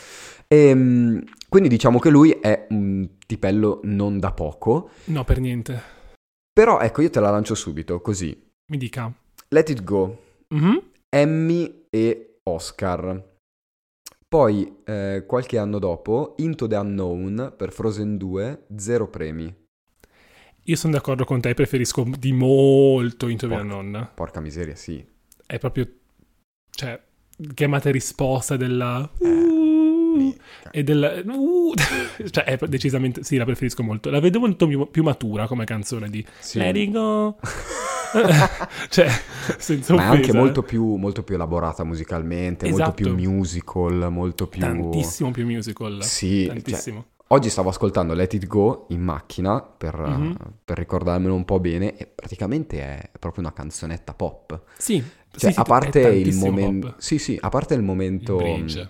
Ehm, 0.47 1.24
quindi 1.47 1.69
diciamo 1.69 2.00
che 2.00 2.09
lui 2.09 2.31
è 2.31 2.65
un 2.71 3.17
tipello 3.27 3.81
non 3.83 4.17
da 4.19 4.31
poco. 4.31 4.89
No, 5.05 5.24
per 5.24 5.39
niente. 5.39 5.79
Però 6.51 6.79
ecco, 6.79 7.01
io 7.03 7.09
te 7.12 7.19
la 7.19 7.29
lancio 7.29 7.53
subito, 7.53 8.01
così. 8.01 8.36
Mi 8.71 8.77
dica. 8.77 9.13
Let 9.50 9.69
It 9.69 9.83
Go, 9.83 10.24
Mhm. 10.50 10.81
Emmy 11.09 11.86
e 11.89 12.39
Oscar. 12.43 13.36
Poi, 14.27 14.81
eh, 14.86 15.24
qualche 15.27 15.57
anno 15.57 15.79
dopo, 15.79 16.33
Into 16.39 16.67
the 16.67 16.75
Unknown 16.75 17.53
per 17.55 17.71
Frozen 17.71 18.17
2, 18.17 18.65
zero 18.75 19.07
premi. 19.07 19.53
Io 20.63 20.75
sono 20.75 20.93
d'accordo 20.93 21.24
con 21.24 21.39
te, 21.39 21.53
preferisco 21.53 22.03
di 22.17 22.33
molto 22.33 23.27
Into 23.29 23.47
the. 23.47 23.53
Unknown. 23.55 24.09
Porca 24.15 24.41
miseria, 24.41 24.75
sì. 24.75 25.05
È 25.45 25.59
proprio, 25.59 25.88
cioè, 26.77 27.00
chiamata 27.55 27.89
e 27.89 27.91
risposta 27.91 28.55
della... 28.55 29.10
Eh, 29.19 29.55
Uh, 30.17 30.36
e 30.72 30.81
del... 30.84 31.24
uh, 31.27 31.74
cioè, 32.31 32.43
è 32.46 32.57
decisamente... 32.67 33.24
Sì, 33.24 33.38
la 33.38 33.46
preferisco 33.46 33.84
molto. 33.84 34.10
La 34.10 34.19
vedo 34.19 34.39
molto 34.39 34.65
più, 34.65 34.89
più 34.89 35.03
matura 35.03 35.46
come 35.46 35.63
canzone 35.63 36.10
di... 36.10 36.25
Sì. 36.39 36.57
Let 36.57 36.75
it 36.75 36.91
go. 36.91 37.38
cioè, 38.89 39.07
senza 39.60 39.93
Ma 39.93 40.01
è 40.01 40.05
anche 40.05 40.22
offesa, 40.22 40.38
molto 40.39 40.62
eh. 40.62 40.63
più, 40.63 40.96
molto 40.96 41.22
più 41.22 41.36
elaborata 41.36 41.84
musicalmente, 41.84 42.67
molto 42.67 42.81
Esatto. 42.81 43.03
più 43.03 43.13
musical, 43.13 44.07
molto 44.10 44.48
più... 44.48 44.62
Tantissimo 44.62 45.29
più 45.29 45.46
musical. 45.46 46.03
Sì, 46.03 46.46
cioè, 46.46 46.53
Tantissimo. 46.55 47.05
oggi 47.27 47.50
stavo 47.51 47.69
ascoltando 47.69 48.15
Let 48.15 48.34
It 48.34 48.48
Go 48.48 48.88
in 48.89 49.01
macchina 49.01 49.62
per, 49.62 50.00
Mhm. 50.00 50.36
per 50.65 50.79
ricordarmelo 50.79 51.36
un 51.36 51.46
po' 51.46 51.60
bene 51.60 51.96
e 51.96 52.07
praticamente 52.07 52.79
è 52.81 53.10
proprio 53.19 53.43
una 53.43 53.53
canzonetta 53.53 54.15
pop. 54.15 54.62
Sì. 54.79 55.03
Cioè, 55.38 55.50
sì, 55.50 55.53
sì, 55.53 55.60
a 55.60 55.63
parte 55.63 56.01
è 56.01 56.08
il 56.10 56.36
momento... 56.36 56.96
Sì, 56.98 57.17
sì, 57.20 57.38
a 57.39 57.50
parte 57.50 57.74
il 57.74 57.79
Il 57.82 57.86
momento... 57.86 58.36
bridge. 58.38 58.89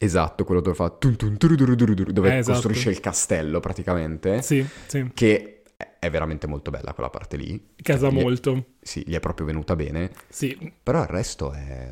Esatto, 0.00 0.44
quello 0.44 0.60
dove 0.60 0.76
fa... 0.76 0.90
tun 0.90 1.16
tun 1.16 1.36
dove 1.38 2.30
Eh, 2.34 2.36
esatto. 2.38 2.52
costruisce 2.52 2.90
il 2.90 3.00
castello 3.00 3.60
praticamente. 3.60 4.42
Sì, 4.42 4.64
sì. 4.86 5.10
Che 5.12 5.62
è- 5.76 5.96
è 5.98 6.10
veramente 6.10 6.46
molto 6.46 6.70
bella 6.70 6.92
quella 6.92 7.10
parte 7.10 7.36
lì. 7.36 7.74
Casa 7.82 8.08
Cioè, 8.08 8.10
gli 8.10 8.18
è- 8.18 8.22
molto. 8.22 8.64
Sì, 8.80 9.02
gli 9.06 9.14
è 9.14 9.20
proprio 9.20 9.46
venuta 9.46 9.74
bene. 9.76 10.10
Sì, 10.28 10.72
Però 10.82 11.00
il 11.02 11.08
resto 11.08 11.52
è... 11.52 11.90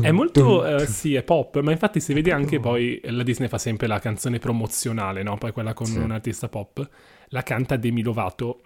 È 0.00 0.10
molto, 0.10 0.42
Dun, 0.42 0.76
dun. 0.76 0.86
sì, 0.86 1.14
è 1.14 1.22
pop, 1.22 1.60
ma 1.60 1.70
infatti 1.70 2.00
si 2.00 2.12
vede 2.12 2.30
anche 2.32 2.60
poi, 2.60 3.00
la 3.04 3.22
Disney 3.22 3.48
fa 3.48 3.56
sempre 3.58 3.86
la 3.86 3.98
canzone 4.00 4.38
promozionale, 4.38 5.22
no? 5.22 5.38
Poi 5.38 5.52
quella 5.52 5.72
con 5.72 5.86
Sì. 5.86 5.98
un 5.98 6.10
artista 6.10 6.48
pop, 6.48 6.86
la 7.28 7.42
canta 7.42 7.76
Demi 7.76 8.02
Lovato, 8.02 8.60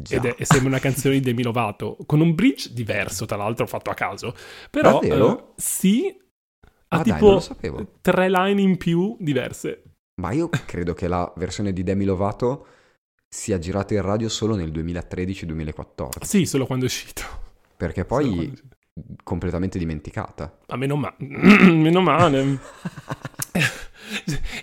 Già. 0.00 0.16
ed 0.16 0.26
è, 0.26 0.34
e 0.38 0.44
sembra 0.44 0.68
una 0.68 0.78
canzone 0.78 1.14
di 1.14 1.20
Demi 1.20 1.42
Lovato, 1.42 1.96
con 2.06 2.20
un 2.20 2.34
bridge 2.34 2.72
diverso, 2.72 3.26
tra 3.26 3.36
l'altro 3.36 3.66
fatto 3.66 3.90
a 3.90 3.94
caso, 3.94 4.32
però 4.70 5.00
eh, 5.00 5.44
sì, 5.56 6.16
ha 6.88 7.02
dai, 7.02 7.08
non 7.08 7.16
tipo 7.18 7.40
sapevo. 7.40 7.86
tre 8.00 8.30
line 8.30 8.60
in 8.60 8.76
più 8.76 9.16
diverse. 9.18 9.82
Ma 10.20 10.30
io 10.32 10.48
credo 10.66 10.94
che 10.94 11.08
la 11.08 11.30
versione 11.36 11.72
di 11.72 11.82
Demi 11.82 12.04
Lovato 12.04 12.66
sia 13.28 13.58
girata 13.58 13.94
in 13.94 14.02
radio 14.02 14.28
solo 14.28 14.54
nel 14.54 14.70
2013-2014. 14.70 16.22
Sì, 16.22 16.46
solo 16.46 16.64
quando 16.64 16.84
è 16.84 16.88
uscito. 16.88 17.22
Perché 17.76 18.04
poi 18.04 18.52
è 18.52 19.00
completamente 19.22 19.78
dimenticata. 19.78 20.58
Ma 20.68 20.76
meno, 20.76 20.96
ma- 20.96 21.14
meno 21.18 22.00
male. 22.00 22.58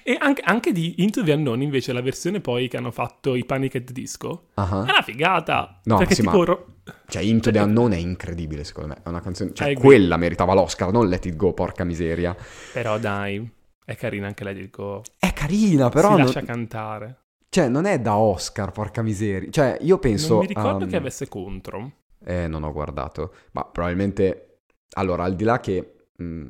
e 0.03 0.17
anche, 0.19 0.41
anche 0.43 0.71
di 0.71 0.95
Into 1.03 1.23
the 1.23 1.33
Unknown, 1.33 1.61
invece, 1.61 1.93
la 1.93 2.01
versione 2.01 2.41
poi 2.41 2.67
che 2.67 2.77
hanno 2.77 2.91
fatto 2.91 3.35
i 3.35 3.45
Panic 3.45 3.75
at 3.75 3.91
Disco, 3.91 4.47
Ah. 4.55 4.85
è 4.85 4.91
una 4.91 5.01
figata. 5.01 5.79
No, 5.85 5.97
perché 5.97 6.15
sì, 6.15 6.21
tipo... 6.21 6.37
ma- 6.37 6.43
ro- 6.45 6.65
Cioè, 7.07 7.21
Into 7.23 7.51
the 7.51 7.59
Eh, 7.59 7.61
Unknown 7.61 7.91
è 7.91 7.97
incredibile, 7.97 8.63
secondo 8.63 8.89
me. 8.89 9.01
È 9.03 9.07
una 9.09 9.21
canzone... 9.21 9.53
Cioè, 9.53 9.69
Eh, 9.69 9.73
quella 9.75 10.17
meritava 10.17 10.53
l'Oscar, 10.53 10.91
non 10.91 11.07
Let 11.07 11.25
It 11.25 11.35
Go, 11.35 11.53
porca 11.53 11.83
miseria. 11.83 12.35
Però 12.73 12.97
dai, 12.99 13.47
è 13.83 13.95
carina 13.95 14.27
anche 14.27 14.43
lei, 14.43 14.53
dico... 14.55 15.03
È 15.19 15.31
carina, 15.33 15.89
però... 15.89 16.09
si 16.09 16.15
non- 16.15 16.25
lascia 16.25 16.41
cantare. 16.43 17.19
Cioè, 17.49 17.67
non 17.69 17.85
è 17.85 17.99
da 17.99 18.17
Oscar, 18.17 18.71
porca 18.71 19.01
miseria. 19.01 19.49
Cioè, 19.49 19.77
io 19.81 19.97
penso... 19.97 20.33
non 20.33 20.39
mi 20.41 20.47
ricordo 20.47 20.83
um, 20.85 20.89
che 20.89 20.95
avesse 20.97 21.27
contro. 21.27 21.91
Eh, 22.23 22.47
non 22.47 22.63
ho 22.63 22.71
guardato. 22.71 23.33
Ma 23.51 23.63
probabilmente... 23.63 24.59
Allora, 24.97 25.23
al 25.23 25.35
di 25.35 25.43
là 25.43 25.59
che... 25.59 26.07
mh, 26.17 26.47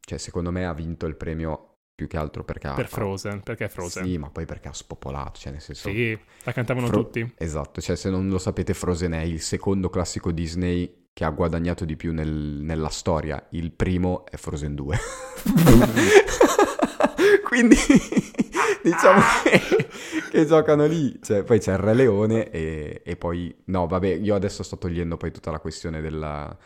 cioè, 0.00 0.18
secondo 0.18 0.50
me 0.50 0.66
ha 0.66 0.74
vinto 0.74 1.06
il 1.06 1.16
premio 1.16 1.73
più 1.94 2.08
che 2.08 2.16
altro 2.16 2.44
perché. 2.44 2.72
Per 2.74 2.88
Frozen, 2.88 3.42
perché 3.42 3.66
è 3.66 3.68
Frozen. 3.68 4.04
Sì, 4.04 4.18
ma 4.18 4.28
poi 4.28 4.46
perché 4.46 4.68
ha 4.68 4.72
spopolato, 4.72 5.38
cioè 5.38 5.52
nel 5.52 5.60
senso... 5.60 5.88
Sì, 5.88 6.18
la 6.42 6.52
cantavano 6.52 6.88
Fro- 6.88 7.04
tutti. 7.04 7.34
Esatto, 7.36 7.80
cioè 7.80 7.96
se 7.96 8.10
non 8.10 8.28
lo 8.28 8.38
sapete 8.38 8.74
Frozen 8.74 9.12
è 9.12 9.22
il 9.22 9.40
secondo 9.40 9.88
classico 9.90 10.32
Disney 10.32 11.02
che 11.12 11.24
ha 11.24 11.30
guadagnato 11.30 11.84
di 11.84 11.94
più 11.94 12.12
nel- 12.12 12.58
nella 12.60 12.88
storia. 12.88 13.46
Il 13.50 13.70
primo 13.70 14.26
è 14.26 14.36
Frozen 14.36 14.74
2. 14.74 14.98
Quindi 17.44 17.76
diciamo 18.82 19.20
che, 19.44 19.88
che 20.30 20.46
giocano 20.46 20.86
lì. 20.86 21.16
Cioè, 21.22 21.44
poi 21.44 21.60
c'è 21.60 21.72
il 21.72 21.78
Re 21.78 21.94
Leone 21.94 22.50
e, 22.50 23.02
e 23.04 23.16
poi... 23.16 23.54
No, 23.66 23.86
vabbè, 23.86 24.08
io 24.08 24.34
adesso 24.34 24.64
sto 24.64 24.78
togliendo 24.78 25.16
poi 25.16 25.30
tutta 25.30 25.52
la 25.52 25.60
questione 25.60 26.00
della... 26.00 26.56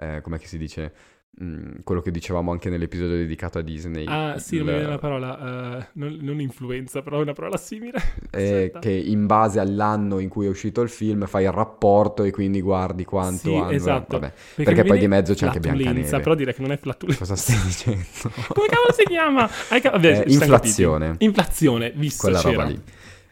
Eh, 0.00 0.20
come 0.22 0.38
si 0.38 0.56
dice? 0.56 0.94
Mm, 1.40 1.76
quello 1.84 2.00
che 2.00 2.10
dicevamo 2.10 2.50
anche 2.50 2.68
nell'episodio 2.68 3.14
dedicato 3.16 3.58
a 3.58 3.62
Disney. 3.62 4.04
Ah, 4.08 4.38
sì, 4.38 4.56
non 4.56 4.66
Il- 4.66 4.72
mi 4.72 4.78
viene 4.78 4.90
la 4.92 4.98
parola, 4.98 5.78
eh, 5.78 5.86
non, 5.92 6.18
non 6.20 6.40
influenza, 6.40 7.00
però 7.00 7.18
è 7.18 7.22
una 7.22 7.32
parola 7.32 7.56
simile. 7.56 7.98
eh, 8.32 8.72
che 8.80 8.90
in 8.90 9.26
base 9.26 9.60
all'anno 9.60 10.18
in 10.18 10.28
cui 10.28 10.46
è 10.46 10.48
uscito 10.48 10.80
il 10.80 10.88
film 10.88 11.26
fai 11.26 11.44
il 11.44 11.52
rapporto 11.52 12.24
e 12.24 12.32
quindi 12.32 12.60
guardi 12.60 13.04
quanto 13.04 13.50
Sì, 13.50 13.54
hanno... 13.54 13.70
esatto. 13.70 14.18
Vabbè, 14.18 14.32
mi 14.56 14.64
perché 14.64 14.82
poi 14.82 14.98
di 14.98 15.06
mezzo 15.06 15.34
c'è 15.34 15.46
anche 15.46 15.60
Biancaneve. 15.60 16.18
però 16.20 16.34
direi 16.34 16.54
che 16.54 16.62
non 16.62 16.72
è 16.72 16.76
flatulenza. 16.76 17.20
Cosa 17.20 17.36
stai 17.36 17.60
dicendo? 17.64 18.04
Come 18.48 18.66
cavolo 18.66 18.92
si 18.92 19.04
chiama? 19.04 19.48
Vabbè, 19.68 20.24
Eh, 20.26 20.32
inflazione. 20.32 21.14
Inflazione, 21.18 21.92
visto 21.94 22.22
Quella 22.22 22.40
c'era. 22.40 22.50
roba 22.56 22.64
lì. 22.68 22.82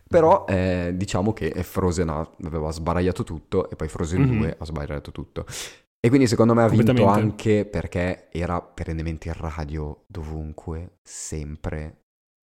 Però 0.08 0.44
eh, 0.48 0.92
diciamo 0.94 1.32
che 1.32 1.50
Frozen 1.64 2.08
aveva 2.44 2.70
sbagliato 2.70 3.24
tutto 3.24 3.68
e 3.68 3.74
poi 3.74 3.88
Frozen 3.88 4.20
Mhm. 4.20 4.38
2 4.38 4.56
ha 4.60 4.64
sbagliato 4.64 5.10
tutto. 5.10 5.44
E 6.06 6.08
quindi 6.08 6.28
secondo 6.28 6.54
me 6.54 6.62
ha 6.62 6.68
vinto 6.68 7.04
anche 7.06 7.64
perché 7.66 8.28
era 8.30 8.62
perennemente 8.62 9.26
in 9.26 9.34
radio, 9.36 10.04
dovunque, 10.06 10.98
sempre, 11.02 12.02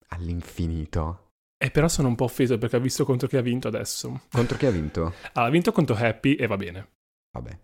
all'infinito. 0.09 1.29
Eh, 1.57 1.71
però 1.71 1.87
sono 1.87 2.09
un 2.09 2.15
po' 2.15 2.25
offeso 2.25 2.57
perché 2.57 2.75
ho 2.75 2.81
visto 2.81 3.05
contro 3.05 3.29
chi 3.29 3.37
ha 3.37 3.41
vinto 3.41 3.69
adesso. 3.69 4.23
Contro 4.29 4.57
chi 4.57 4.65
ha 4.65 4.69
vinto? 4.69 5.13
Ha 5.31 5.49
vinto 5.49 5.71
contro 5.71 5.95
Happy 5.95 6.35
e 6.35 6.45
va 6.45 6.57
bene. 6.57 6.89
Vabbè. 7.31 7.57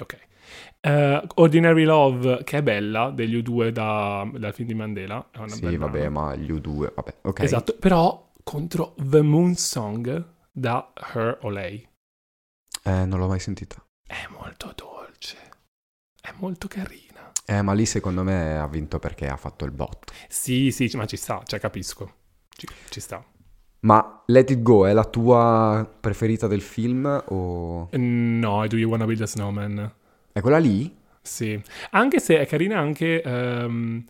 Ok. 0.00 0.18
Eh, 0.78 1.26
Ordinary 1.34 1.82
Love, 1.82 2.44
che 2.44 2.58
è 2.58 2.62
bella, 2.62 3.10
degli 3.10 3.34
U2 3.34 3.70
da- 3.70 4.30
dal 4.32 4.54
film 4.54 4.68
di 4.68 4.74
Mandela. 4.74 5.28
È 5.32 5.38
una 5.38 5.48
Sì, 5.48 5.76
vabbè, 5.76 6.08
ma 6.08 6.36
gli 6.36 6.52
U2, 6.52 6.94
vabbè, 6.94 7.16
ok. 7.22 7.40
Esatto, 7.40 7.74
però 7.80 8.30
contro 8.44 8.94
The 8.96 9.22
Moon 9.22 9.56
Song 9.56 10.24
da 10.52 10.92
Her 11.12 11.38
o 11.40 11.48
Lei. 11.48 11.84
Eh, 12.84 13.04
non 13.06 13.18
l'ho 13.18 13.26
mai 13.26 13.40
sentita. 13.40 13.84
È 14.06 14.28
molto 14.30 14.72
dolce. 14.76 14.91
È 16.32 16.34
molto 16.38 16.68
carina. 16.68 17.30
Eh, 17.44 17.60
ma 17.60 17.72
lì 17.72 17.84
secondo 17.84 18.22
me 18.22 18.58
ha 18.58 18.66
vinto 18.66 18.98
perché 18.98 19.28
ha 19.28 19.36
fatto 19.36 19.64
il 19.64 19.70
botto. 19.70 20.12
Sì, 20.28 20.70
sì, 20.70 20.90
ma 20.94 21.06
ci 21.06 21.16
sta, 21.16 21.42
cioè 21.44 21.60
capisco. 21.60 22.14
Ci, 22.48 22.66
ci 22.88 23.00
sta. 23.00 23.24
Ma 23.80 24.22
Let 24.26 24.50
It 24.50 24.62
Go 24.62 24.86
è 24.86 24.92
la 24.92 25.04
tua 25.04 25.88
preferita 26.00 26.46
del 26.46 26.62
film 26.62 27.22
o... 27.28 27.88
No, 27.90 28.66
Do 28.66 28.76
You 28.76 28.88
Wanna 28.88 29.04
Build 29.04 29.22
a 29.22 29.26
Snowman? 29.26 29.92
È 30.32 30.40
quella 30.40 30.58
lì? 30.58 30.96
Sì. 31.20 31.60
Anche 31.90 32.20
se 32.20 32.38
è 32.38 32.46
carina 32.46 32.78
anche... 32.78 33.20
ehm, 33.20 34.04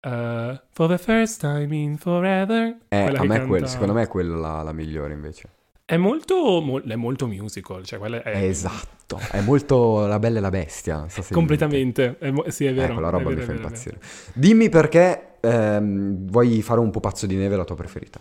eh, 0.00 0.62
for 0.70 0.88
the 0.88 0.98
first 0.98 1.40
time 1.40 1.76
in 1.76 1.98
forever. 1.98 2.78
Eh, 2.88 2.96
a 2.96 3.10
me 3.10 3.12
canta- 3.12 3.46
quella, 3.46 3.66
secondo 3.66 3.92
me 3.92 4.02
è 4.02 4.08
quella 4.08 4.36
la, 4.36 4.62
la 4.62 4.72
migliore 4.72 5.12
invece. 5.12 5.50
È 5.90 5.96
molto, 5.96 6.60
mo- 6.60 6.80
è 6.80 6.94
molto 6.94 7.26
musical, 7.26 7.84
cioè 7.84 7.98
quella 7.98 8.22
è... 8.22 8.44
Esatto, 8.44 9.18
è 9.32 9.40
molto 9.40 10.06
la 10.06 10.20
bella 10.20 10.38
e 10.38 10.40
la 10.40 10.48
bestia. 10.48 11.08
so 11.08 11.24
Completamente. 11.32 12.16
È 12.16 12.30
mo- 12.30 12.44
sì, 12.46 12.64
è 12.64 12.72
vero. 12.72 12.92
Quella 12.92 13.08
è 13.08 13.10
roba 13.10 13.30
vero, 13.30 13.40
mi 13.40 13.44
fa 13.44 13.52
impazzire. 13.54 13.98
Dimmi 14.32 14.68
perché 14.68 15.38
ehm, 15.40 16.28
vuoi 16.28 16.62
fare 16.62 16.78
un 16.78 16.90
pupazzo 16.92 17.26
di 17.26 17.34
neve 17.34 17.56
la 17.56 17.64
tua 17.64 17.74
preferita. 17.74 18.20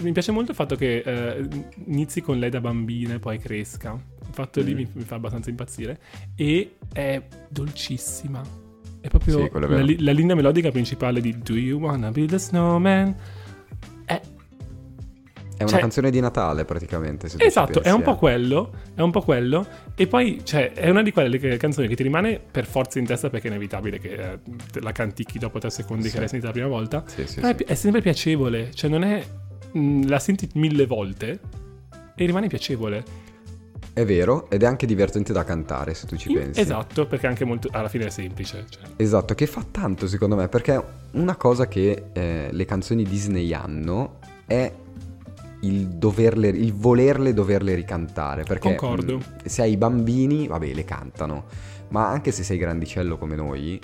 Mi 0.00 0.12
piace 0.12 0.32
molto 0.32 0.50
il 0.50 0.56
fatto 0.56 0.76
che 0.76 0.98
eh, 1.04 1.48
inizi 1.86 2.20
con 2.20 2.38
lei 2.38 2.50
da 2.50 2.60
bambina 2.60 3.14
e 3.14 3.18
poi 3.18 3.38
cresca. 3.38 3.92
Il 3.92 4.34
fatto 4.34 4.60
lì 4.60 4.72
Mm. 4.72 4.76
mi, 4.76 4.88
mi 4.94 5.02
fa 5.02 5.16
abbastanza 5.16 5.50
impazzire. 5.50 5.98
E 6.36 6.76
è 6.92 7.22
dolcissima. 7.48 8.42
È 9.00 9.08
proprio 9.08 9.38
Sì, 9.38 9.44
è 9.44 9.58
la, 9.58 9.94
la 9.98 10.12
linea 10.12 10.34
melodica 10.34 10.70
principale 10.70 11.20
di 11.20 11.36
Do 11.38 11.54
You 11.54 11.80
Wanna 11.80 12.10
Be 12.10 12.26
the 12.26 12.38
Snowman? 12.38 13.14
È 14.04 14.20
È 15.56 15.62
una 15.64 15.72
Cioè- 15.72 15.80
canzone 15.80 16.10
di 16.10 16.20
Natale 16.20 16.64
praticamente. 16.64 17.28
Esatto, 17.38 17.82
è 17.82 17.90
un 17.90 18.00
po' 18.02 18.12
eh. 18.14 18.16
quello, 18.16 18.72
è 18.94 19.00
un 19.02 19.10
po' 19.10 19.20
quello. 19.20 19.66
E 19.94 20.06
poi, 20.06 20.40
cioè, 20.42 20.72
è 20.72 20.88
una 20.88 21.02
di 21.02 21.12
quelle 21.12 21.36
che- 21.38 21.56
canzoni 21.58 21.86
che 21.88 21.96
ti 21.96 22.02
rimane 22.02 22.40
per 22.40 22.64
forza 22.66 22.98
in 22.98 23.04
testa 23.04 23.28
perché 23.28 23.48
è 23.48 23.50
inevitabile 23.50 23.98
che 23.98 24.08
eh, 24.14 24.38
la 24.80 24.92
canticchi 24.92 25.38
dopo 25.38 25.58
tre 25.58 25.68
secondi 25.70 26.04
Sì. 26.04 26.12
che 26.12 26.18
l'hai 26.20 26.28
sentita 26.28 26.46
la 26.48 26.54
prima 26.58 26.68
volta. 26.68 27.02
Sì, 27.06 27.26
sì, 27.26 27.40
è, 27.40 27.54
è 27.56 27.74
sempre 27.74 28.00
piacevole, 28.00 28.70
cioè 28.72 28.88
non 28.88 29.02
è... 29.04 29.22
mh, 29.72 30.08
la 30.08 30.18
senti 30.18 30.48
mille 30.54 30.86
volte 30.86 31.40
e 32.14 32.26
rimane 32.26 32.48
piacevole. 32.48 33.28
È 33.92 34.04
vero, 34.04 34.48
ed 34.50 34.62
è 34.62 34.66
anche 34.66 34.86
divertente 34.86 35.32
da 35.32 35.42
cantare 35.42 35.94
se 35.94 36.06
tu 36.06 36.16
ci 36.16 36.32
pensi. 36.32 36.60
Esatto, 36.60 37.06
perché 37.06 37.26
anche 37.26 37.44
molto, 37.44 37.68
alla 37.72 37.88
fine 37.88 38.06
è 38.06 38.10
semplice. 38.10 38.64
cioè. 38.68 38.82
Esatto, 38.96 39.34
che 39.34 39.46
fa 39.46 39.64
tanto 39.68 40.06
secondo 40.06 40.36
me, 40.36 40.48
perché 40.48 40.80
una 41.12 41.36
cosa 41.36 41.66
che 41.66 42.04
eh, 42.12 42.48
le 42.50 42.64
canzoni 42.64 43.02
Disney 43.02 43.52
hanno 43.52 44.18
è 44.46 44.72
il, 45.62 45.88
doverle, 45.88 46.48
il 46.48 46.72
volerle 46.72 47.34
doverle 47.34 47.74
ricantare. 47.74 48.44
Perché 48.44 48.74
Concordo. 48.74 49.18
mh, 49.18 49.46
se 49.46 49.62
hai 49.62 49.76
bambini, 49.76 50.46
vabbè, 50.46 50.72
le 50.72 50.84
cantano, 50.84 51.44
ma 51.88 52.08
anche 52.08 52.30
se 52.30 52.44
sei 52.44 52.58
grandicello 52.58 53.18
come 53.18 53.34
noi, 53.34 53.80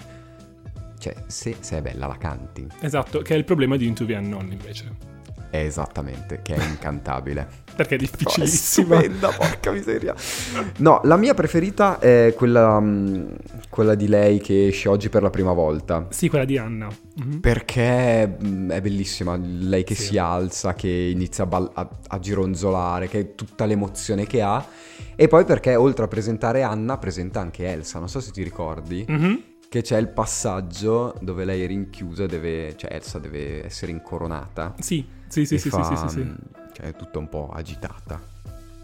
cioè, 0.99 1.15
se, 1.27 1.57
se 1.59 1.79
è 1.79 1.83
bella 1.83 2.07
la 2.07 2.17
canti. 2.17 2.67
Esatto, 2.81 3.21
che 3.21 3.35
è 3.35 3.37
il 3.37 3.45
problema 3.45 3.77
di 3.77 3.87
Into 3.87 4.07
the 4.07 4.15
Unknown 4.15 4.53
invece. 4.53 5.15
È 5.57 5.65
esattamente, 5.65 6.41
che 6.43 6.55
è 6.55 6.63
incantabile. 6.63 7.65
Perché 7.77 7.97
è 7.97 7.99
No, 7.99 8.05
è 8.05 8.09
difficilissima. 8.11 8.97
stupenda, 8.97 9.29
porca 9.31 9.71
miseria. 9.71 10.15
No, 10.79 11.01
la 11.05 11.17
mia 11.17 11.35
preferita 11.35 11.99
è 11.99 12.33
quella, 12.37 12.81
mh, 12.81 13.37
quella 13.69 13.95
di 13.95 14.09
lei 14.09 14.39
che 14.41 14.69
esce 14.69 14.89
oggi 14.89 15.09
per 15.09 15.23
la 15.23 15.31
prima 15.31 15.53
volta. 15.53 16.07
Sì, 16.11 16.29
quella 16.29 16.45
di 16.47 16.57
Anna. 16.59 16.89
Mhm. 17.17 17.41
Perché 17.41 18.27
mh, 18.39 18.71
è 18.71 18.81
bellissima, 18.81 19.37
lei 19.37 19.85
che 19.85 19.95
Sì. 19.95 20.05
si 20.05 20.19
alza, 20.19 20.75
che 20.75 20.89
inizia 20.89 21.45
a, 21.45 21.47
ball- 21.47 21.71
a- 21.75 21.89
a 22.09 22.19
gironzolare, 22.19 23.09
che 23.09 23.19
è 23.21 23.35
tutta 23.35 23.65
l'emozione 23.67 24.27
che 24.27 24.41
ha. 24.43 24.65
E 25.15 25.29
poi 25.29 25.45
perché 25.45 25.75
oltre 25.77 26.05
a 26.05 26.09
presentare 26.09 26.63
Anna, 26.63 26.99
presenta 26.99 27.41
anche 27.41 27.67
Elsa, 27.67 27.99
non 27.99 28.09
so 28.09 28.21
se 28.21 28.31
ti 28.33 28.43
ricordi, 28.43 29.05
Mhm. 29.07 29.43
Che 29.77 29.83
c'è 29.83 29.99
il 29.99 30.09
passaggio 30.09 31.15
dove 31.21 31.45
lei 31.45 31.63
è 31.63 31.67
rinchiusa, 31.67 32.27
deve, 32.27 32.75
cioè 32.77 32.95
Elsa 32.95 33.19
deve 33.19 33.65
essere 33.65 33.93
incoronata. 33.93 34.75
Sì, 34.79 35.07
sì, 35.29 35.45
sì, 35.45 35.59
sì, 35.59 35.69
fa, 35.69 35.83
sì, 35.85 35.97
sì, 35.97 36.09
sì. 36.09 36.21
mh, 36.21 36.37
Cioè 36.73 36.87
è 36.87 36.97
tutta 36.97 37.19
un 37.19 37.29
po' 37.29 37.51
agitata. 37.53 38.21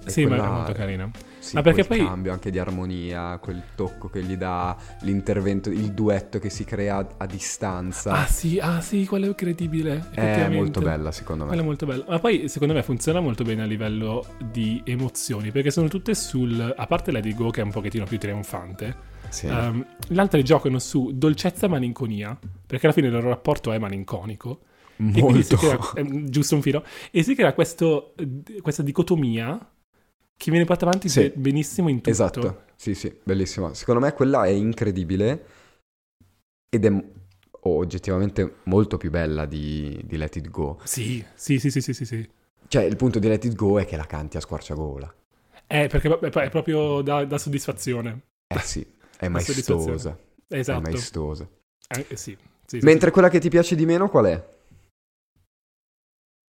E 0.05 0.11
Sì, 0.11 0.23
ma 0.23 0.29
quella- 0.31 0.45
è 0.47 0.51
molto 0.51 0.73
carina. 0.73 1.11
Sì, 1.39 1.55
Ma 1.55 1.63
perché 1.63 1.85
poi- 1.85 1.99
cambio 1.99 2.33
anche 2.33 2.51
di 2.51 2.59
armonia, 2.59 3.39
quel 3.39 3.63
tocco 3.75 4.09
che 4.09 4.23
gli 4.23 4.37
dà, 4.37 4.77
l'intervento, 5.01 5.71
il 5.71 5.93
duetto 5.93 6.39
che 6.39 6.51
si 6.51 6.65
crea 6.65 6.99
a, 6.99 7.07
a 7.19 7.27
distanza. 7.27 8.13
Ah 8.13 8.27
sì, 8.27 8.59
ah 8.61 8.81
sì, 8.81 9.07
quello 9.07 9.25
è 9.25 9.29
incredibile. 9.29 10.09
è 10.13 10.49
molto 10.49 10.81
bella 10.81 11.11
secondo 11.11 11.45
me. 11.45 11.49
Quello 11.49 11.63
è 11.63 11.67
molto 11.67 11.87
bello. 11.87 12.05
Ma 12.09 12.19
poi 12.19 12.49
secondo 12.49 12.75
me 12.75 12.83
funziona 12.83 13.21
molto 13.21 13.45
bene 13.45 13.63
a 13.63 13.67
livello 13.67 14.25
di 14.51 14.83
emozioni, 14.85 15.51
perché 15.51 15.71
sono 15.71 15.89
tutte 15.89 16.15
sul... 16.15 16.75
A 16.77 16.87
parte 16.87 17.11
Lady 17.13 17.35
Go 17.35 17.51
che 17.51 17.61
è 17.61 17.65
un 17.65 17.71
pochettino 17.71 18.05
più 18.05 18.19
trionfante, 18.19 19.11
Sì. 19.33 19.47
ehm, 19.47 19.87
le 20.09 20.21
altre 20.21 20.43
giocano 20.43 20.79
su 20.79 21.11
dolcezza 21.15 21.67
e 21.67 21.69
malinconia, 21.69 22.39
perché 22.67 22.87
alla 22.87 22.95
fine 22.95 23.07
il 23.09 23.13
loro 23.15 23.31
rapporto 23.31 23.73
è 23.73 23.79
malinconico. 23.79 24.61
E 24.97 25.21
molto. 25.21 25.57
crea, 25.57 25.79
ehm, 25.97 26.29
giusto 26.29 26.55
un 26.55 26.63
filo, 26.63 26.85
e 27.11 27.23
si 27.25 27.35
crea 27.35 27.53
questo, 27.55 28.15
eh, 28.17 28.61
questa 28.61 28.83
dicotomia 28.83 29.59
che 30.37 30.51
viene 30.51 30.65
portata 30.67 30.91
avanti 30.91 31.09
Sì. 31.09 31.21
be- 31.23 31.33
benissimo 31.35 31.89
in 31.89 31.97
tutto. 31.97 32.11
Esatto, 32.11 32.65
sì 32.77 32.95
sì, 32.95 33.13
bellissima. 33.23 33.75
Secondo 33.75 34.01
me 34.01 34.13
quella 34.13 34.45
è 34.45 34.51
incredibile 34.51 35.47
ed 36.69 36.85
è 36.85 37.05
oggettivamente 37.65 38.57
molto 38.65 38.97
più 38.97 39.11
bella 39.11 39.45
di, 39.45 40.01
di 40.05 40.17
Let 40.17 40.37
It 40.37 40.51
Go. 40.51 40.79
Sì, 40.85 41.25
sì, 41.35 41.59
sì, 41.59 41.71
sì, 41.71 41.81
sì, 41.81 41.93
sì, 41.93 42.05
sì. 42.05 42.29
Cioè 42.69 42.85
il 42.85 42.97
punto 42.97 43.19
di 43.19 43.29
Let 43.29 43.45
It 43.45 43.55
Go 43.55 43.79
è 43.79 43.87
che 43.87 43.97
la 43.97 44.07
canti 44.07 44.37
a 44.37 44.41
squarciagola. 44.41 45.13
Eh, 45.67 45.89
perché 45.89 46.19
è 46.19 46.51
proprio 46.51 47.03
da, 47.03 47.25
da 47.25 47.39
soddisfazione. 47.39 48.23
Eh 48.47 48.61
sì, 48.61 48.87
è 49.23 49.29
maestosa. 49.29 50.19
È 50.49 50.57
Esatto. 50.57 50.81
maestosa. 50.81 51.49
Eh, 51.89 52.17
sì, 52.17 52.17
sì, 52.17 52.37
sì, 52.67 52.79
Mentre 52.81 53.11
quella 53.11 53.29
che 53.29 53.39
ti 53.39 53.49
piace 53.49 53.77
di 53.77 53.87
meno 53.87 54.09
qual 54.09 54.25
è? 54.27 54.51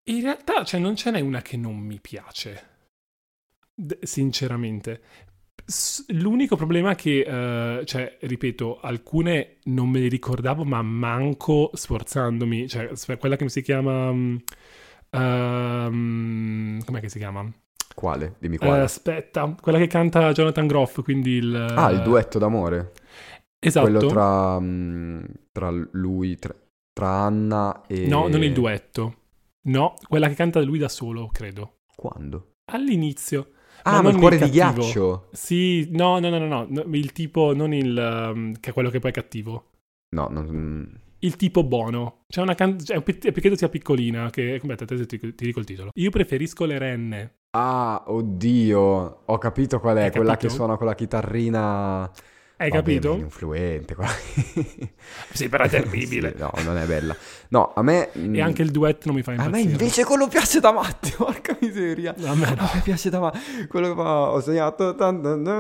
In 0.09 0.21
realtà, 0.21 0.63
cioè, 0.63 0.79
non 0.79 0.95
ce 0.95 1.11
n'è 1.11 1.19
una 1.19 1.41
che 1.41 1.55
non 1.55 1.77
mi 1.77 1.99
piace. 2.01 2.71
D- 3.73 4.03
sinceramente. 4.03 5.01
S- 5.65 6.05
l'unico 6.09 6.55
problema 6.55 6.91
è 6.91 6.95
che, 6.95 7.19
eh, 7.79 7.85
cioè, 7.85 8.17
ripeto, 8.21 8.79
alcune 8.79 9.59
non 9.65 9.89
me 9.89 9.99
le 9.99 10.07
ricordavo, 10.09 10.63
ma 10.65 10.81
manco 10.81 11.69
sforzandomi. 11.73 12.67
Cioè, 12.67 13.17
quella 13.17 13.35
che 13.35 13.47
si 13.49 13.61
chiama... 13.61 14.11
mm, 14.11 14.35
ehm, 15.11 16.83
com'è 16.83 16.99
che 16.99 17.09
si 17.09 17.19
chiama? 17.19 17.49
Quale? 18.03 18.35
Dimmi 18.37 18.55
Eh, 18.55 18.57
quale. 18.57 18.81
aspetta, 18.81 19.55
quella 19.61 19.77
che 19.77 19.87
canta 19.87 20.33
Jonathan 20.33 20.67
Groff, 20.67 21.01
quindi 21.03 21.35
il... 21.35 21.55
ah, 21.55 21.89
il 21.89 22.01
duetto 22.01 22.37
d'amore. 22.37 22.91
Esatto. 23.57 23.89
Quello 23.89 24.07
tra, 24.07 24.59
mm, 24.59 25.23
tra 25.53 25.69
lui, 25.93 26.35
tra, 26.35 26.53
tra 26.91 27.07
Anna 27.07 27.83
e... 27.87 28.05
No, 28.07 28.27
non 28.27 28.43
il 28.43 28.51
duetto. 28.51 29.19
No, 29.69 29.93
quella 30.05 30.27
che 30.27 30.33
canta 30.33 30.59
lui 30.59 30.79
da 30.79 30.89
solo, 30.89 31.29
credo. 31.31 31.77
Quando? 31.95 32.55
All'inizio. 32.73 33.51
Ah, 33.83 34.01
ma 34.01 34.01
non 34.01 34.11
il 34.15 34.17
cuore 34.17 34.37
di 34.37 34.49
ghiaccio. 34.49 35.29
Sì, 35.31 35.87
no, 35.91 36.19
no, 36.19 36.27
no, 36.27 36.39
no, 36.45 36.67
no, 36.67 36.81
il 36.91 37.13
tipo, 37.13 37.53
non 37.53 37.73
il, 37.73 38.31
um, 38.33 38.51
che 38.59 38.71
è 38.71 38.73
quello 38.73 38.89
che 38.89 38.99
poi 38.99 39.11
è 39.11 39.13
cattivo. 39.13 39.69
No, 40.13 40.27
non... 40.29 40.99
Il 41.19 41.37
tipo 41.37 41.63
buono. 41.63 42.23
C'è 42.27 42.41
una 42.41 42.53
canzone, 42.53 43.01
perché 43.01 43.31
credo 43.31 43.55
sia 43.55 43.69
piccolina, 43.69 44.29
che, 44.29 44.59
aspetta, 44.61 44.83
ti, 44.83 45.07
ti 45.07 45.45
dico 45.45 45.59
il 45.59 45.65
titolo. 45.65 45.91
Io 45.93 46.09
preferisco 46.09 46.65
le 46.65 46.77
renne. 46.77 47.35
Ah, 47.55 48.03
oddio, 48.07 49.21
ho 49.25 49.37
capito 49.37 49.79
qual 49.79 49.97
è, 49.97 50.03
Hai 50.05 50.11
quella 50.11 50.31
capito? 50.31 50.47
che 50.47 50.53
suona 50.53 50.75
con 50.75 50.87
la 50.87 50.95
chitarrina... 50.95 52.09
Hai 52.55 52.69
Vabbè, 52.69 52.81
capito? 52.81 53.13
influente. 53.13 53.93
quella- 53.93 54.09
Sì, 55.33 55.49
però 55.49 55.65
è 55.65 55.69
terribile. 55.69 56.31
Sì, 56.35 56.41
no, 56.41 56.51
non 56.63 56.77
è 56.77 56.85
bella. 56.85 57.15
No, 57.49 57.71
a 57.75 57.81
me... 57.83 58.09
mm, 58.17 58.35
E 58.35 58.41
anche 58.41 58.61
il 58.63 58.71
duetto 58.71 59.07
non 59.07 59.15
mi 59.17 59.21
fa 59.21 59.31
A 59.31 59.33
impazzire. 59.35 59.65
me 59.65 59.71
invece 59.71 60.03
quello 60.05 60.27
piace 60.27 60.59
da 60.59 60.71
matti, 60.71 61.11
porca 61.17 61.55
miseria. 61.59 62.15
A 62.25 62.33
me 62.35 62.55
no. 62.55 62.61
A 62.63 62.71
me 62.73 62.81
piace 62.83 63.09
da 63.11 63.19
matti. 63.19 63.67
Quello 63.67 63.89
che 63.89 63.95
fa, 63.95 64.31
ho 64.31 64.39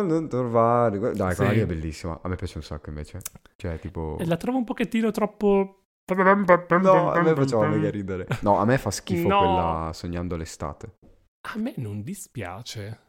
non, 0.01 0.27
trovare. 0.29 0.97
Dai, 0.99 1.35
quella 1.35 1.49
Sì. 1.51 1.55
lì 1.57 1.61
è 1.61 1.65
bellissima. 1.67 2.19
A 2.23 2.27
me 2.27 2.35
piace 2.35 2.57
un 2.57 2.63
sacco 2.63 2.89
invece. 2.89 3.19
Cioè, 3.55 3.79
tipo... 3.79 4.17
La 4.21 4.37
trovo 4.37 4.57
un 4.57 4.63
pochettino 4.63 5.11
troppo... 5.11 5.79
No, 6.07 7.11
a 7.11 7.21
me 7.21 7.33
faceva 7.35 7.67
mega 7.67 7.89
ridere. 7.89 8.27
No, 8.41 8.57
a 8.59 8.65
me 8.65 8.77
fa 8.77 8.89
schifo 8.91 9.27
No. 9.27 9.37
quella 9.37 9.91
sognando 9.93 10.35
l'estate. 10.35 10.89
A 11.45 11.57
me 11.57 11.73
non 11.77 12.01
dispiace. 12.03 12.99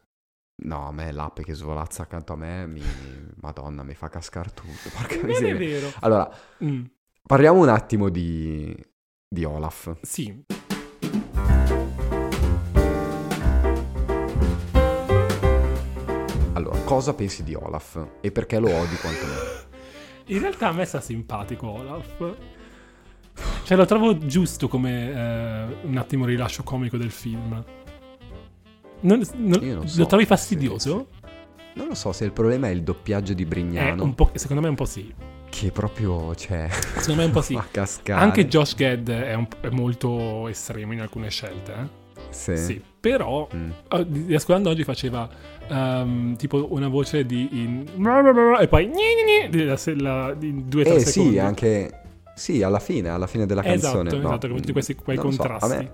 No, 0.63 0.87
a 0.87 0.91
me 0.91 1.11
l'ape 1.11 1.43
che 1.43 1.53
svolazza 1.53 2.03
accanto 2.03 2.33
a 2.33 2.35
me, 2.35 2.65
mi... 2.67 2.81
Madonna, 3.41 3.83
mi 3.83 3.93
fa 3.93 4.09
cascare 4.09 4.51
tutto. 4.53 4.89
Porca 4.95 5.15
Non 5.15 5.25
è 5.25 5.27
miseria. 5.27 5.55
vero. 5.57 5.91
Allora, 6.01 6.29
Mm, 6.63 6.83
parliamo 7.25 7.59
un 7.61 7.69
attimo 7.69 8.09
di, 8.09 8.75
di 9.27 9.43
Olaf. 9.43 9.97
sì. 10.01 10.43
Allora, 16.53 16.79
cosa 16.85 17.13
pensi 17.13 17.43
di 17.43 17.53
Olaf? 17.53 18.05
E 18.21 18.31
perché 18.31 18.59
lo 18.59 18.73
odi 18.73 18.95
quanto 18.95 19.25
me? 19.25 19.73
In 20.33 20.39
realtà 20.39 20.69
a 20.69 20.71
me 20.71 20.85
sta 20.85 21.01
simpatico 21.01 21.67
Olaf. 21.67 22.35
Cioè 23.63 23.75
lo 23.77 23.85
trovo 23.85 24.17
giusto 24.17 24.67
come 24.67 25.11
eh, 25.11 25.75
un 25.85 25.97
attimo 25.97 26.25
rilascio 26.25 26.63
comico 26.63 26.97
del 26.97 27.11
film. 27.11 27.63
Non, 29.01 29.21
non- 29.35 29.63
Io 29.63 29.75
non 29.75 29.87
so 29.87 29.99
lo 29.99 30.05
trovi 30.07 30.25
fastidioso? 30.25 31.07
Non 31.73 31.87
lo 31.87 31.95
so 31.95 32.11
se 32.13 32.23
il 32.25 32.31
problema 32.31 32.67
è 32.67 32.71
il 32.71 32.83
doppiaggio 32.83 33.33
di 33.33 33.45
Brignano, 33.45 34.13
po', 34.13 34.31
secondo 34.35 34.61
me 34.61 34.69
un 34.69 34.75
po' 34.75 34.85
sì. 34.85 35.13
che 35.49 35.71
proprio, 35.71 36.33
cioè, 36.35 36.67
Secondo 36.69 37.21
me 37.21 37.25
un 37.25 37.31
po' 37.31 37.41
sì. 37.41 37.57
Anche 38.11 38.47
Josh 38.47 38.75
Gad 38.75 39.09
è, 39.09 39.33
un- 39.33 39.47
è 39.61 39.69
molto 39.69 40.47
estremo 40.47 40.93
in 40.93 41.01
alcune 41.01 41.29
scelte. 41.29 41.73
eh. 41.73 42.03
Sì. 42.29 42.57
Sì, 42.57 42.81
però 42.99 43.47
Mm. 43.53 43.69
oh, 43.89 44.07
ascoltando 44.35 44.69
oggi 44.69 44.83
faceva 44.83 45.29
ehm, 45.67 46.35
tipo 46.37 46.67
una 46.73 46.87
voce 46.87 47.25
di 47.25 47.49
in- 47.51 47.85
e 48.59 48.67
poi 48.67 48.89
la- 49.65 49.77
la- 49.95 50.33
di 50.33 50.63
due 50.67 50.81
o 50.81 50.85
tre 50.85 50.95
Eh 50.95 50.99
secondi. 50.99 51.31
sì, 51.33 51.39
anche... 51.39 51.99
Sì, 52.35 52.61
alla 52.63 52.79
fine, 52.79 53.09
alla 53.09 53.27
fine 53.27 53.45
della 53.45 53.63
Esatto, 53.63 53.99
canzone. 54.03 54.21
no, 54.21 54.27
esatto, 54.27 54.47
con 54.49 54.57
tutti 54.57 54.71
questi 54.73 54.93
quei 54.95 55.15
non 55.15 55.25
lo 55.27 55.31
so, 55.31 55.37
contrasti. 55.37 55.73
a 55.73 55.77
me 55.77 55.91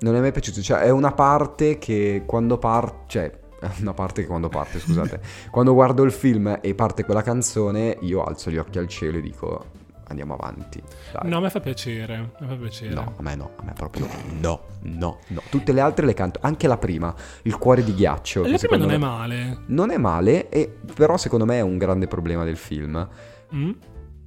non 0.00 0.14
è 0.16 0.20
mai 0.20 0.32
piaciuto, 0.32 0.60
cioè 0.62 0.80
è 0.80 0.90
una 0.90 1.12
parte 1.12 1.78
che 1.78 2.22
quando 2.26 2.58
parte, 2.58 2.96
cioè 3.06 3.30
è 3.60 3.68
una 3.80 3.92
parte 3.94 4.22
che 4.22 4.26
quando 4.26 4.48
parte, 4.48 4.78
scusate, 4.78 5.20
quando 5.50 5.74
guardo 5.74 6.02
il 6.02 6.12
film 6.12 6.58
e 6.60 6.74
parte 6.74 7.04
quella 7.04 7.22
canzone, 7.22 7.96
io 8.00 8.22
alzo 8.22 8.50
gli 8.50 8.56
occhi 8.56 8.78
al 8.78 8.88
cielo 8.88 9.18
e 9.18 9.20
dico 9.20 9.78
andiamo 10.10 10.34
avanti. 10.34 10.82
Dai. 11.12 11.30
No, 11.30 11.36
a 11.36 11.40
me 11.40 11.50
fa 11.50 11.60
piacere. 11.60 12.16
A 12.16 12.20
me 12.40 12.46
fa 12.48 12.54
piacere. 12.56 12.92
No, 12.92 13.14
a 13.16 13.22
me 13.22 13.36
no, 13.36 13.50
a 13.56 13.62
me 13.62 13.72
proprio 13.74 14.08
no, 14.40 14.60
no, 14.80 15.18
no. 15.28 15.42
Tutte 15.50 15.72
le 15.72 15.80
altre 15.80 16.04
le 16.04 16.14
canto, 16.14 16.40
anche 16.42 16.66
la 16.66 16.78
prima, 16.78 17.14
Il 17.42 17.56
cuore 17.58 17.84
di 17.84 17.94
ghiaccio. 17.94 18.44
La 18.44 18.58
prima 18.58 18.76
non 18.76 18.90
è 18.90 18.98
me- 18.98 18.98
male. 18.98 19.58
Non 19.66 19.90
è 19.90 19.98
male, 19.98 20.48
e, 20.48 20.74
però 20.94 21.16
secondo 21.16 21.44
me 21.44 21.58
è 21.58 21.60
un 21.60 21.78
grande 21.78 22.08
problema 22.08 22.42
del 22.44 22.56
film, 22.56 23.08
Mm? 23.54 23.70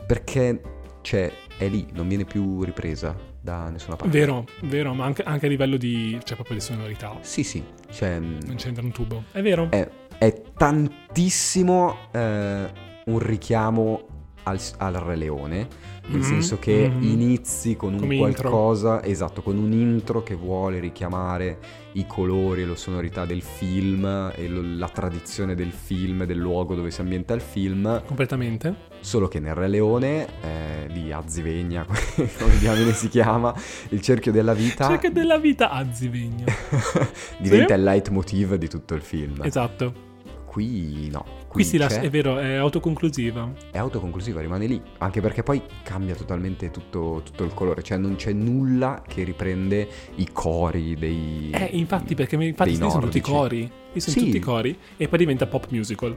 perché 0.06 0.62
cioè, 1.02 1.32
è 1.58 1.68
lì, 1.68 1.88
non 1.94 2.08
viene 2.10 2.26
più 2.26 2.62
ripresa 2.64 3.16
da 3.43 3.69
nessuna 3.69 3.97
parte. 3.97 4.17
Vero, 4.17 4.45
vero, 4.62 4.93
ma 4.93 5.03
anche, 5.03 5.21
anche 5.23 5.47
a 5.47 5.49
livello 5.49 5.75
di. 5.75 6.17
cioè 6.23 6.36
proprio 6.36 6.56
di 6.56 6.63
sonorità. 6.63 7.17
Sì, 7.19 7.43
sì, 7.43 7.62
cioè, 7.91 8.17
Non 8.17 8.56
c'entra 8.56 8.82
un 8.82 8.91
tubo. 8.91 9.25
È 9.32 9.41
vero. 9.41 9.69
è, 9.69 9.88
è 10.17 10.41
tantissimo 10.56 11.97
eh, 12.12 12.71
un 13.06 13.19
richiamo 13.19 14.08
al, 14.43 14.60
al 14.77 14.93
Re 14.93 15.15
Leone. 15.17 15.67
Nel 16.06 16.18
Mhm, 16.20 16.24
senso 16.26 16.60
che 16.60 16.89
mhm. 16.94 17.02
inizi 17.02 17.78
con 17.78 17.94
un 17.94 18.00
Come 18.00 18.16
intro. 18.16 18.50
qualcosa, 18.50 19.02
esatto, 19.04 19.42
con 19.42 19.58
un 19.58 19.72
intro 19.72 20.22
che 20.22 20.36
vuole 20.36 20.80
richiamare 20.80 21.58
i 21.94 22.06
colori 22.06 22.63
e 22.63 22.66
la 22.66 22.76
sonorità 22.76 23.26
del 23.26 23.42
film 23.42 24.32
e 24.36 24.48
lo- 24.50 24.62
la 24.62 24.89
tradizione 24.89 25.56
del 25.56 25.72
film, 25.72 26.26
del 26.26 26.38
luogo 26.38 26.76
dove 26.76 26.92
si 26.92 27.00
ambienta 27.00 27.34
il 27.34 27.39
film. 27.42 28.04
Completamente. 28.06 28.92
Solo 29.00 29.30
che 29.30 29.39
nel 29.39 29.54
Re 29.56 29.70
Leone, 29.70 30.28
eh, 30.42 30.89
di 30.92 31.10
Azzivegna, 31.12 31.86
come 32.38 32.58
diamine 32.60 32.92
si 32.92 33.08
chiama, 33.08 33.54
il 33.89 34.02
cerchio 34.02 34.32
della 34.34 34.54
vita 34.54 34.88
Cerca 34.88 35.10
della 35.10 35.38
vita 35.38 35.70
a 35.70 35.86
Zivegna. 35.94 36.46
diventa 37.39 37.74
Sì. 37.76 37.80
il 37.80 37.84
leitmotiv 37.86 38.56
di 38.56 38.68
tutto 38.68 38.94
il 38.94 39.02
film. 39.02 39.39
esatto. 39.44 40.12
Qui 40.54 41.10
no. 41.12 41.26
Qui 41.48 41.63
si 41.63 41.72
c'è- 41.72 41.78
lascia, 41.84 42.02
è 42.02 42.10
vero, 42.12 42.38
è 42.38 42.54
autoconclusiva. 42.54 43.52
è 43.72 43.78
autoconclusiva, 43.80 44.39
rimane 44.39 44.68
lì. 44.68 44.80
Anche 45.00 45.20
perché 45.20 45.42
poi 45.42 45.63
cambia 45.82 46.13
totalmente 46.13 46.70
tutto, 46.70 47.24
tutto 47.26 47.44
il 47.44 47.56
colore. 47.56 47.82
Cioè 47.82 47.98
non 47.98 48.16
c'è 48.18 48.34
nulla 48.34 49.02
che 49.08 49.24
riprende 49.24 49.88
i 50.18 50.30
cori 50.32 50.96
dei... 50.96 51.50
Eh, 51.52 51.70
infatti, 51.74 52.13
perché 52.13 52.36
infatti 52.36 52.76
sono 52.76 52.89
tutti 52.89 53.20
nordici. 53.20 53.22
cori. 53.22 53.72
Sono 53.96 54.16
Sì. 54.18 54.26
tutti 54.26 54.39
cori. 54.39 54.78
E 54.96 55.08
poi 55.08 55.18
diventa 55.18 55.48
pop 55.48 55.66
musical. 55.70 56.16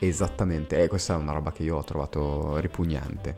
Esattamente. 0.00 0.82
Eh, 0.82 0.88
questa 0.88 1.14
è 1.14 1.16
una 1.16 1.32
roba 1.32 1.50
che 1.50 1.64
io 1.64 1.76
ho 1.76 1.84
trovato 1.84 2.58
ripugnante. 2.58 3.34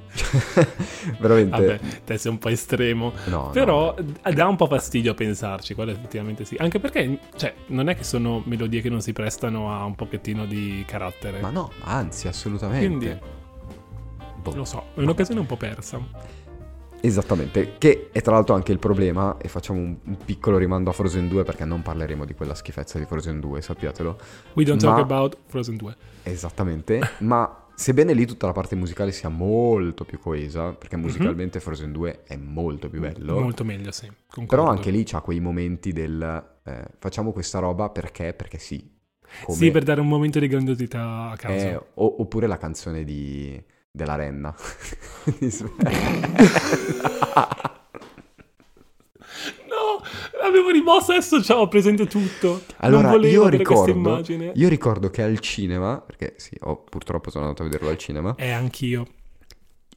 Veramente... 1.18 1.50
Vabbè, 1.50 1.80
te 2.04 2.18
sei 2.18 2.30
un 2.30 2.38
po' 2.38 2.48
estremo. 2.48 3.12
No, 3.26 3.44
no. 3.44 3.50
Però 3.50 3.94
d- 3.98 4.32
dà 4.32 4.46
un 4.46 4.56
po' 4.56 4.66
fastidio 4.66 5.12
a 5.12 5.14
pensarci, 5.14 5.74
quello 5.74 5.92
effettivamente 5.92 6.44
sì. 6.44 6.56
Anche 6.58 6.78
perché, 6.78 7.18
cioè, 7.36 7.54
non 7.66 7.88
è 7.88 7.96
che 7.96 8.04
sono 8.04 8.42
melodie 8.44 8.82
che 8.82 8.90
non 8.90 9.00
si 9.00 9.12
prestano 9.12 9.72
a 9.72 9.84
un 9.84 9.94
pochettino 9.94 10.44
di 10.44 10.84
carattere. 10.86 11.40
Ma 11.40 11.50
no, 11.50 11.70
anzi, 11.80 12.28
assolutamente. 12.28 12.86
Quindi, 12.86 13.18
Boh. 14.42 14.54
lo 14.54 14.64
so, 14.64 14.84
è 14.94 15.00
un'occasione 15.00 15.40
un 15.40 15.46
po' 15.46 15.56
persa. 15.56 15.98
Esattamente, 17.02 17.76
che 17.78 18.10
è 18.12 18.20
tra 18.20 18.32
l'altro 18.34 18.54
anche 18.54 18.72
il 18.72 18.78
problema, 18.78 19.36
e 19.38 19.48
facciamo 19.48 19.78
un, 19.78 19.96
un 20.04 20.16
piccolo 20.24 20.58
rimando 20.58 20.90
a 20.90 20.92
Frozen 20.92 21.28
2 21.28 21.44
perché 21.44 21.64
non 21.64 21.80
parleremo 21.82 22.24
di 22.26 22.34
quella 22.34 22.54
schifezza 22.54 22.98
di 22.98 23.06
Frozen 23.06 23.40
2, 23.40 23.62
sappiatelo. 23.62 24.18
We 24.54 24.64
don't 24.64 24.78
talk 24.80 24.96
Ma- 24.96 25.00
about 25.00 25.38
Frozen 25.46 25.76
2. 25.76 25.96
Esattamente, 26.24 27.00
ma 27.20 27.66
sebbene 27.74 28.12
lì 28.12 28.26
tutta 28.26 28.44
la 28.46 28.52
parte 28.52 28.76
musicale 28.76 29.12
sia 29.12 29.30
molto 29.30 30.04
più 30.04 30.18
coesa, 30.18 30.72
perché 30.72 30.96
musicalmente 30.98 31.58
Frozen 31.60 31.90
2 31.92 32.24
è 32.24 32.36
molto 32.36 32.90
più 32.90 33.00
bello, 33.00 33.36
Mhm. 33.36 33.42
Molto 33.42 33.64
meglio, 33.64 33.90
sì. 33.92 34.06
Concordo. 34.28 34.46
però 34.46 34.66
anche 34.66 34.90
lì 34.90 35.02
c'ha 35.04 35.20
quei 35.22 35.40
momenti 35.40 35.92
del 35.92 36.48
eh, 36.64 36.84
facciamo 36.98 37.32
questa 37.32 37.58
roba 37.60 37.88
perché, 37.88 38.34
perché 38.34 38.58
sì. 38.58 38.98
Come 39.44 39.56
Sì, 39.56 39.70
per 39.70 39.84
dare 39.84 40.00
un 40.00 40.08
momento 40.08 40.38
di 40.38 40.48
grandiosità 40.48 41.30
a 41.30 41.36
caso. 41.36 41.54
è- 41.54 41.82
o- 41.94 42.20
oppure 42.20 42.46
la 42.46 42.58
canzone 42.58 43.04
di, 43.04 43.58
della 43.90 44.14
renna. 44.16 44.54
No, 49.68 50.02
l'avevo 50.42 50.70
rimossa 50.70 51.14
adesso 51.14 51.40
ho 51.54 51.68
presente 51.68 52.06
tutto. 52.06 52.62
Allora, 52.78 53.14
io 53.16 53.48
ricordo, 53.48 54.22
io 54.54 54.68
ricordo 54.68 55.10
che 55.10 55.22
al 55.22 55.38
cinema, 55.38 56.00
perché 56.00 56.34
sì, 56.36 56.56
ho- 56.60 56.82
purtroppo 56.82 57.30
sono 57.30 57.44
andato 57.44 57.62
a 57.62 57.66
vederlo 57.66 57.88
al 57.88 57.96
cinema, 57.98 58.34
Eh, 58.36 58.50
anch'io. 58.50 59.06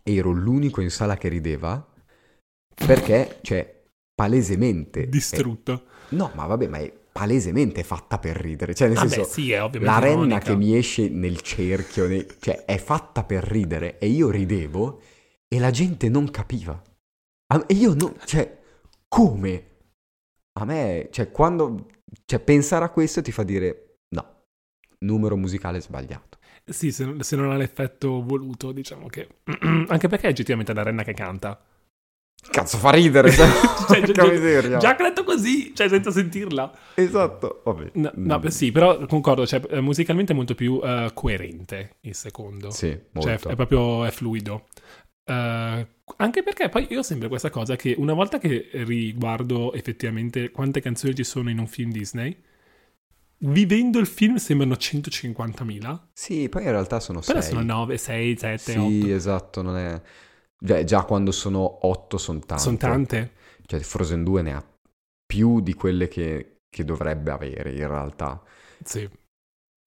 ero 0.04 0.32
l'unico 0.32 0.82
in 0.82 0.90
sala 0.92 1.18
che 1.18 1.30
rideva 1.30 1.86
perché, 2.76 3.40
cioè, 3.42 3.82
palesemente... 4.14 5.08
Distrutto. 5.10 5.74
è- 5.74 6.16
no, 6.16 6.32
ma 6.36 6.46
vabbè, 6.46 6.68
ma 6.68 6.78
è 6.78 6.92
palesemente 7.14 7.84
fatta 7.84 8.20
per 8.20 8.36
ridere. 8.38 8.76
Cioè, 8.76 8.90
nel 8.90 8.98
Vabbè, 8.98 9.10
senso, 9.10 9.30
sì, 9.30 9.52
è 9.54 9.64
ovviamente 9.64 9.86
la 9.86 10.00
renna 10.00 10.38
ironica. 10.38 10.40
che 10.40 10.56
mi 10.56 10.76
esce 10.76 11.08
nel 11.10 11.42
cerchio, 11.42 12.08
nei- 12.08 12.28
cioè, 12.40 12.66
è 12.66 12.78
fatta 12.78 13.24
per 13.24 13.44
ridere 13.46 13.98
e 14.00 14.08
io 14.08 14.30
ridevo 14.30 15.02
e 15.48 15.60
la 15.60 15.72
gente 15.72 16.10
non 16.10 16.30
capiva. 16.32 16.82
E 17.68 17.74
io 17.76 17.94
non... 17.94 18.16
Cioè, 18.26 18.60
come? 19.08 19.68
A 20.60 20.66
me, 20.66 21.10
cioè, 21.12 21.32
quando... 21.32 21.88
Cioè, 22.26 22.40
pensare 22.40 22.86
a 22.86 22.90
questo 22.90 23.22
ti 23.22 23.32
fa 23.32 23.44
dire, 23.44 24.00
no, 24.16 24.44
numero 25.00 25.38
musicale 25.38 25.82
sbagliato. 25.82 26.40
Sì, 26.66 26.92
se, 26.92 27.06
non- 27.06 27.22
se 27.22 27.36
non 27.36 27.52
ha 27.52 27.58
l'effetto 27.58 28.24
voluto, 28.24 28.72
diciamo 28.72 29.08
che... 29.08 29.28
Anche 29.88 30.08
perché 30.08 30.28
è 30.28 30.30
oggettivamente 30.30 30.74
la 30.74 30.84
renna 30.84 31.04
che 31.04 31.14
canta. 31.14 31.62
Cazzo, 32.50 32.78
fa 32.78 32.92
ridere, 32.92 33.32
cioè, 33.34 33.48
Cioè, 33.88 34.02
porca 34.14 34.78
già- 34.78 34.96
detto 34.96 35.24
così, 35.24 35.74
cioè 35.76 35.88
senza 35.90 36.12
sentirla. 36.12 36.72
Esatto, 36.96 37.62
vabbè. 37.64 37.92
No, 37.94 38.12
no, 38.16 38.40
Mm. 38.40 38.46
sì, 38.48 38.72
però 38.72 38.98
concordo, 39.06 39.46
cioè, 39.48 39.62
eh, 39.70 39.82
musicalmente 39.82 40.34
è 40.34 40.36
molto 40.36 40.54
più 40.56 40.80
eh, 40.84 41.10
coerente 41.14 41.98
il 42.02 42.14
secondo. 42.16 42.70
Sì, 42.72 42.90
Cioè, 42.90 43.02
molto. 43.14 43.50
è 43.50 43.56
proprio 43.56 44.06
è 44.06 44.12
fluido. 44.12 44.66
Eh, 45.26 45.88
anche 46.18 46.44
perché 46.44 46.68
poi 46.70 46.86
io 46.90 47.00
ho 47.00 47.04
sempre 47.04 47.30
questa 47.30 47.50
cosa 47.50 47.76
che 47.78 47.96
una 47.98 48.14
volta 48.14 48.38
che 48.40 48.70
riguardo 48.74 49.72
effettivamente 49.74 50.52
quante 50.52 50.82
canzoni 50.82 51.16
ci 51.16 51.24
sono 51.24 51.50
in 51.50 51.60
un 51.60 51.68
film 51.68 51.92
Disney, 51.92 52.36
vivendo 53.40 54.00
il 54.00 54.08
film 54.08 54.36
sembrano 54.36 54.74
150.000, 54.76 56.00
Sì, 56.14 56.48
poi 56.50 56.64
in 56.64 56.72
realtà 56.72 57.00
sono 57.00 57.20
però 57.26 57.42
sei. 57.42 57.50
sono 57.52 57.64
9, 57.64 57.98
6, 57.98 58.38
7, 58.38 58.58
Sì, 58.72 58.78
8. 58.78 59.08
esatto, 59.16 59.62
non 59.62 59.78
è... 59.78 60.02
Già, 60.66 60.82
già 60.86 61.04
quando 61.04 61.32
sono 61.34 61.86
otto 61.88 62.18
sono 62.18 62.40
tante. 62.40 62.64
Sono 62.64 62.78
tante. 62.78 63.32
Cioè, 63.66 63.82
Frozen 63.82 64.24
2 64.24 64.42
ne 64.42 64.54
ha 64.54 64.66
più 65.26 65.60
di 65.60 65.74
quelle 65.74 66.08
che, 66.08 66.60
che 66.70 66.86
dovrebbe 66.86 67.32
avere 67.32 67.72
in 67.74 67.86
realtà. 67.88 68.42
Sì. 68.82 69.10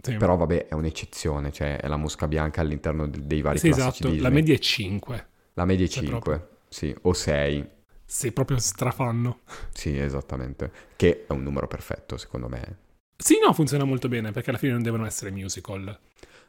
Sì. 0.04 0.16
Però 0.16 0.36
vabbè, 0.36 0.66
è 0.68 0.74
un'eccezione, 0.74 1.50
cioè 1.50 1.78
è 1.80 1.88
la 1.88 1.96
mosca 1.96 2.28
bianca 2.28 2.60
all'interno 2.60 3.08
de- 3.08 3.26
dei 3.26 3.40
vari 3.40 3.58
Sì, 3.58 3.68
classici 3.68 3.88
esatto, 3.88 4.08
Disney. 4.08 4.22
la 4.22 4.28
media 4.34 4.54
è 4.54 4.58
5. 4.58 5.28
La 5.54 5.64
media 5.64 5.86
è 5.86 5.88
cioè, 5.88 6.04
5, 6.04 6.20
proprio. 6.38 6.58
sì, 6.68 6.94
o 7.02 7.12
6, 7.14 7.66
Sì, 8.04 8.32
proprio 8.32 8.58
strafanno. 8.58 9.40
sì, 9.72 9.96
esattamente. 9.98 10.70
Che 10.94 11.24
è 11.26 11.32
un 11.32 11.42
numero 11.42 11.66
perfetto, 11.66 12.18
secondo 12.18 12.48
me. 12.48 12.78
Sì, 13.16 13.38
no, 13.42 13.54
funziona 13.54 13.84
molto 13.84 14.08
bene 14.08 14.30
perché 14.30 14.50
alla 14.50 14.58
fine 14.58 14.72
non 14.72 14.82
devono 14.82 15.06
essere 15.06 15.30
musical. 15.30 15.98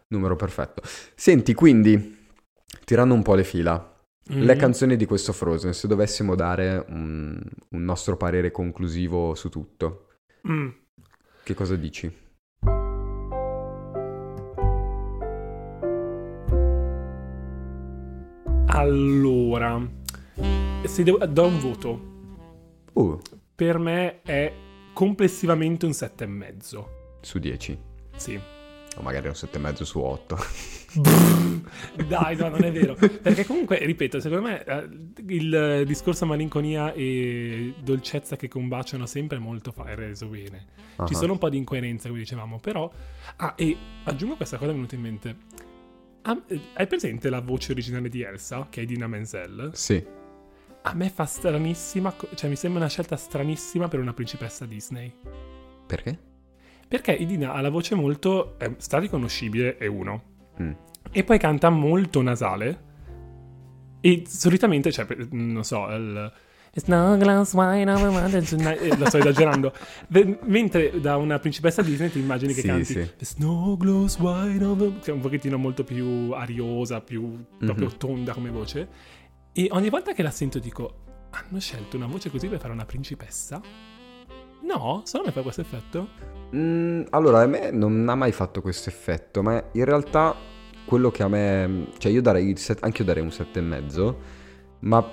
Numero 0.10 0.36
perfetto. 0.36 0.82
Senti, 1.16 1.54
quindi, 1.54 2.28
tirando 2.84 3.14
un 3.14 3.24
po' 3.24 3.34
le 3.36 3.46
fila, 3.46 3.97
le 4.30 4.56
Mm. 4.56 4.58
canzoni 4.60 4.96
di 4.96 5.06
questo 5.06 5.32
Frozen, 5.34 5.74
se 5.74 5.88
dovessimo 5.88 6.36
dare 6.36 6.84
un, 6.90 7.42
un 7.70 7.84
nostro 7.84 8.18
parere 8.18 8.52
conclusivo 8.52 9.34
su 9.36 9.50
tutto, 9.50 10.08
Mm. 10.48 10.70
che 11.44 11.54
cosa 11.54 11.76
dici? 11.76 12.12
Allora, 18.68 19.82
se 20.84 21.04
devo, 21.04 21.26
do 21.26 21.46
un 21.46 21.60
voto. 21.60 22.02
Uh, 22.94 23.20
Per 23.56 23.78
me 23.78 24.22
è 24.22 24.54
complessivamente 24.94 25.86
un 25.86 25.92
7,5. 25.94 26.86
su 27.22 27.40
10. 27.40 27.78
Sì. 28.16 28.40
O 28.98 29.02
magari 29.02 29.28
un 29.28 29.34
7,5 29.34 29.84
su 29.84 30.00
8. 30.00 30.38
Dai, 32.08 32.36
no, 32.36 32.50
non 32.50 32.64
è 32.64 32.72
vero. 32.72 32.96
Perché 32.96 33.46
comunque, 33.46 33.78
ripeto, 33.86 34.20
secondo 34.20 34.48
me 34.48 34.64
eh, 34.64 34.90
il 35.28 35.84
discorso 35.86 36.26
malinconia 36.26 36.94
e 36.94 37.76
dolcezza 37.80 38.36
che 38.36 38.48
combaciano 38.48 39.06
sempre 39.06 39.38
è 39.38 39.40
molto 39.40 39.72
fa- 39.72 39.86
è 39.86 39.96
reso 39.96 40.28
bene. 40.28 40.66
Ci 41.06 41.14
sono 41.14 41.34
un 41.34 41.38
po' 41.38 41.50
di 41.50 41.58
incoerenze, 41.58 42.08
come 42.08 42.20
dicevamo, 42.22 42.60
però... 42.60 42.92
Ah, 43.36 43.54
e 43.56 43.78
aggiungo 44.06 44.36
questa 44.36 44.58
cosa, 44.58 44.72
mi 44.72 44.84
è 44.84 44.88
venuta 44.88 44.96
in 44.96 45.02
mente. 45.02 45.36
Ah, 46.24 46.42
hai 46.74 46.88
presente 46.88 47.30
la 47.30 47.40
voce 47.40 47.72
originale 47.72 48.10
di 48.10 48.22
Elsa, 48.24 48.68
che 48.70 48.82
è 48.82 48.86
Dina 48.86 49.08
Menzel? 49.08 49.72
Sì. 49.74 50.04
A 50.82 50.94
me 50.96 51.10
fa 51.10 51.26
stranissima, 51.26 52.16
cioè 52.34 52.50
mi 52.50 52.56
sembra 52.56 52.80
una 52.80 52.90
scelta 52.90 53.16
stranissima 53.16 53.88
per 53.88 54.00
una 54.00 54.14
principessa 54.14 54.66
Disney. 54.66 55.14
Perché? 55.86 56.27
Perché 56.88 57.12
Idina 57.12 57.54
ha 57.54 57.62
la 57.62 57.70
voce 57.70 57.96
molto... 57.96 58.58
È 58.58 58.72
strariconoscibile, 58.78 59.78
è 59.78 59.88
uno. 59.88 60.24
Mm. 60.62 60.72
E 61.12 61.24
poi 61.24 61.38
canta 61.38 61.70
molto 61.70 62.22
nasale. 62.22 62.86
E 64.02 64.24
solitamente, 64.28 64.92
cioè, 64.92 65.06
per- 65.06 65.28
non 65.32 65.64
so, 65.64 65.88
il- 65.90 66.32
no 66.86 67.18
glass 67.18 67.54
wine 67.54 67.86
tonight. 68.46 68.82
Eh, 68.82 68.96
lo 68.98 69.06
sto 69.08 69.18
esagerando. 69.18 69.74
Mentre 70.46 71.00
da 71.02 71.18
una 71.18 71.40
principessa 71.40 71.82
Disney 71.82 72.10
ti 72.10 72.20
immagini 72.20 72.54
che 72.54 72.62
Sì, 72.62 72.68
canti 72.68 72.86
sì. 72.86 72.94
There's 72.94 73.36
no 73.38 73.76
glass 73.78 74.18
wine 74.20 74.64
over... 74.64 75.00
Che 75.00 75.10
è 75.12 75.14
un 75.14 75.20
pochettino 75.20 75.58
molto 75.58 75.84
più 75.84 76.32
ariosa, 76.32 77.02
più 77.02 77.44
proprio 77.58 77.88
Mhm. 77.88 77.98
tonda 77.98 78.34
come 78.34 78.50
voce. 78.52 78.88
E 79.52 79.68
ogni 79.72 79.90
volta 79.90 80.14
che 80.14 80.22
la 80.22 80.30
sento 80.32 80.60
dico, 80.60 81.04
hanno 81.32 81.60
scelto 81.60 81.98
una 81.98 82.06
voce 82.06 82.30
così 82.30 82.48
per 82.48 82.60
fare 82.60 82.72
una 82.74 82.86
principessa? 82.86 83.60
No, 84.68 85.02
solo 85.06 85.24
mi 85.26 85.32
fa 85.32 85.42
questo 85.42 85.62
effetto? 85.62 86.10
Mm, 86.54 87.04
allora, 87.12 87.42
a 87.42 87.48
me 87.48 87.72
non 87.72 88.08
ha 88.10 88.16
mai 88.16 88.34
fatto 88.34 88.62
questo 88.62 88.90
effetto, 88.90 89.42
ma 89.42 89.64
in 89.72 89.86
realtà 89.86 90.36
quello 90.86 91.10
che 91.10 91.24
a 91.24 91.30
me... 91.30 91.88
Cioè 91.98 92.12
io 92.12 92.22
darei, 92.22 92.50
il 92.50 92.58
set- 92.58 92.84
anche 92.84 93.02
io 93.02 93.08
darei 93.08 93.24
un 93.24 93.30
7,5, 93.30 94.16
ma 94.80 95.10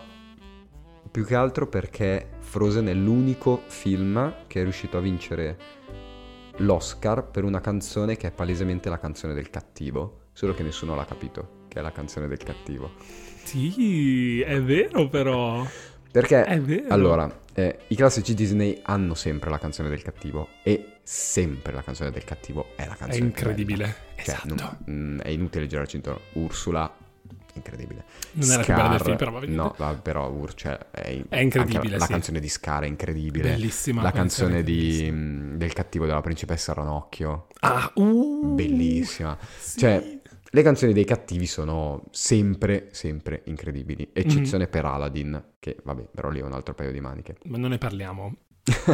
più 1.09 1.25
che 1.25 1.37
altro 1.37 1.69
perché 1.69 2.31
Frozen 2.41 2.87
è 2.87 2.95
l'unico 2.95 3.63
film 3.67 4.35
che 4.49 4.59
è 4.59 4.63
riuscito 4.65 4.97
a 4.99 5.01
vincere 5.01 5.57
l'Oscar 6.59 7.31
per 7.31 7.45
una 7.45 7.61
canzone 7.61 8.17
che 8.17 8.29
è 8.29 8.31
palesemente 8.33 8.89
la 8.89 8.99
canzone 8.99 9.35
del 9.35 9.51
cattivo, 9.51 10.23
solo 10.33 10.53
che 10.55 10.65
nessuno 10.65 10.97
l'ha 10.97 11.05
capito, 11.05 11.67
che 11.69 11.79
è 11.79 11.83
la 11.83 11.93
canzone 11.93 12.27
del 12.27 12.39
cattivo. 12.39 12.91
Sì, 13.45 14.41
è 14.41 14.61
vero 14.61 15.09
però. 15.09 15.65
Perché 16.11 16.45
È 16.45 16.61
vero. 16.61 16.93
Allora, 16.93 17.43
eh, 17.55 17.79
i 17.89 17.95
classici 17.97 18.35
Disney 18.35 18.81
hanno 18.83 19.15
sempre 19.15 19.49
la 19.51 19.59
canzone 19.59 19.89
del 19.89 20.03
cattivo 20.03 20.49
e 20.63 20.99
sempre 21.03 21.73
la 21.73 21.83
canzone 21.83 22.11
del 22.11 22.25
cattivo 22.25 22.69
è 22.77 22.87
la 22.87 22.95
È 22.95 22.97
canzone 22.97 23.25
incredibile. 23.25 23.85
bella. 23.85 24.25
Cioè, 24.25 24.35
esatto. 24.35 24.55
non- 24.55 24.79
mm, 24.91 25.21
è 25.21 25.29
inutile 25.29 25.67
girarci 25.67 25.97
intorno. 25.97 26.21
Ursula, 26.35 26.93
incredibile. 27.55 28.05
Non 28.33 28.51
è 28.51 28.57
la 28.57 28.63
più 28.65 28.75
bella 28.75 28.89
del 28.89 28.97
Scar, 28.99 29.05
film, 29.07 29.17
però 29.17 29.31
va 29.31 29.39
bene. 29.41 29.55
No, 29.55 29.75
va- 29.79 29.95
però 29.95 30.29
Ur, 30.31 30.55
cioè, 30.55 30.79
è, 30.91 31.23
È 31.29 31.39
incredibile, 31.39 31.91
La, 31.93 31.99
la 31.99 32.05
sì. 32.07 32.13
canzone 32.13 32.41
di 32.41 32.49
Scar 32.49 32.83
è 32.83 32.87
incredibile. 32.87 33.51
Bellissima. 33.51 34.03
La 34.03 34.11
canzone 34.11 34.63
di, 34.63 34.73
bellissima. 34.75 35.17
mm, 35.17 35.55
del 35.57 35.73
cattivo 35.73 36.07
della 36.07 36.21
principessa 36.21 36.73
Ranocchio, 36.73 37.47
Ah, 37.61 37.91
uh, 37.95 38.55
bellissima. 38.55 39.39
sì. 39.59 39.79
Cioè, 39.79 40.19
le 40.55 40.63
canzoni 40.63 40.93
dei 40.93 41.05
cattivi 41.05 41.47
sono 41.47 42.05
sempre, 42.13 42.89
sempre 42.93 43.43
incredibili. 43.47 44.05
Mhm. 44.07 44.13
Eccezione 44.13 44.69
per 44.69 44.85
Aladdin, 44.85 45.55
che 45.59 45.77
vabbè, 45.83 46.11
però 46.15 46.31
lì 46.31 46.39
è 46.39 46.45
un 46.45 46.53
altro 46.53 46.75
paio 46.75 46.93
di 46.93 47.01
maniche. 47.01 47.37
Ma 47.47 47.59
non 47.59 47.71
ne 47.71 47.79
parliamo. 47.79 48.37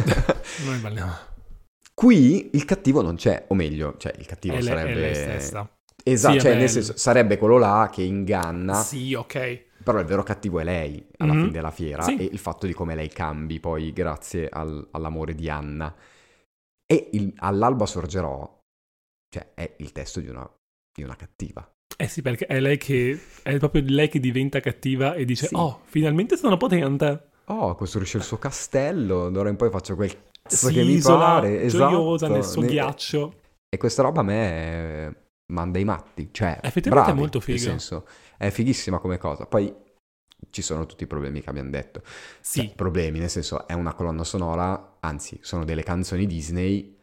non 0.65 0.73
ne 0.73 0.79
parliamo. 0.81 1.11
Qui 1.93 2.49
il 2.53 2.65
cattivo 2.65 3.01
non 3.03 3.15
c'è, 3.15 3.45
o 3.49 3.53
meglio, 3.53 3.95
cioè 3.97 4.13
il 4.17 4.25
cattivo 4.25 4.55
È, 4.55 4.61
sarebbe... 4.61 5.11
è. 5.11 5.35
Esatto, 6.03 6.33
Sì, 6.33 6.39
cioè 6.39 6.55
nel 6.55 6.67
senso 6.69 6.97
sarebbe 6.97 7.37
quello 7.37 7.59
là 7.59 7.89
che 7.93 8.01
inganna, 8.01 8.73
Sì, 8.81 9.13
ok. 9.13 9.65
però 9.83 9.99
il 9.99 10.05
vero 10.07 10.23
cattivo 10.23 10.59
è 10.59 10.63
lei 10.63 11.05
alla 11.17 11.33
Mhm. 11.33 11.39
fine 11.41 11.51
della 11.51 11.69
fiera 11.69 12.01
Sì. 12.01 12.15
e 12.17 12.23
il 12.23 12.39
fatto 12.39 12.65
di 12.65 12.73
come 12.73 12.95
lei 12.95 13.09
cambi 13.09 13.59
poi 13.59 13.93
grazie 13.93 14.49
al- 14.49 14.87
all'amore 14.91 15.35
di 15.35 15.47
Anna. 15.47 15.93
E 16.87 17.09
il- 17.11 17.31
all'alba 17.37 17.85
sorgerò, 17.85 18.59
cioè 19.29 19.51
è 19.53 19.75
il 19.77 19.91
testo 19.91 20.19
di 20.21 20.27
una, 20.27 20.49
di 20.93 21.03
una 21.03 21.15
cattiva. 21.15 21.69
Eh 21.97 22.07
sì, 22.07 22.21
perché 22.21 22.45
è 22.45 22.59
lei 22.59 22.77
che. 22.77 23.19
È 23.43 23.57
proprio 23.57 23.83
lei 23.85 24.09
che 24.09 24.19
diventa 24.19 24.59
cattiva 24.59 25.13
e 25.13 25.25
dice: 25.25 25.47
Sì. 25.47 25.55
Oh, 25.55 25.81
finalmente 25.85 26.37
sono 26.37 26.57
potente. 26.57 27.29
Oh, 27.45 27.75
costruisce 27.75 28.17
il 28.17 28.23
suo 28.23 28.37
castello, 28.37 29.29
d'ora 29.29 29.49
in 29.49 29.55
poi 29.57 29.69
faccio 29.69 29.95
quel 29.95 30.11
cazzo 30.41 30.67
Si 30.67 30.73
che 30.73 30.83
mi 30.83 30.99
pare. 30.99 31.67
gioiosa 31.67 32.25
esatto. 32.25 32.31
nel 32.33 32.43
suo 32.43 32.61
Ne- 32.61 32.67
ghiaccio. 32.67 33.33
E 33.69 33.77
questa 33.77 34.01
roba 34.03 34.21
a 34.21 34.23
me 34.23 35.05
eh, 35.07 35.15
manda 35.53 35.79
i 35.79 35.83
matti, 35.83 36.29
cioè 36.31 36.59
Effettivamente 36.61 37.11
è 37.11 37.13
bravi, 37.13 37.19
molto 37.19 37.37
Nel 37.39 37.57
figa. 37.57 37.69
senso, 37.69 38.05
è 38.37 38.49
fighissima 38.49 38.99
come 38.99 39.17
cosa. 39.17 39.45
Poi 39.45 39.73
ci 40.49 40.61
sono 40.61 40.85
tutti 40.85 41.03
i 41.03 41.07
problemi 41.07 41.41
che 41.41 41.49
abbiamo 41.49 41.69
detto. 41.69 42.01
Sì. 42.41 42.61
Cioè, 42.61 42.75
problemi, 42.75 43.19
nel 43.19 43.29
senso, 43.29 43.67
è 43.67 43.73
una 43.73 43.93
colonna 43.93 44.23
sonora, 44.23 44.97
anzi, 45.01 45.37
sono 45.41 45.65
delle 45.65 45.83
canzoni 45.83 46.25
Disney 46.25 46.97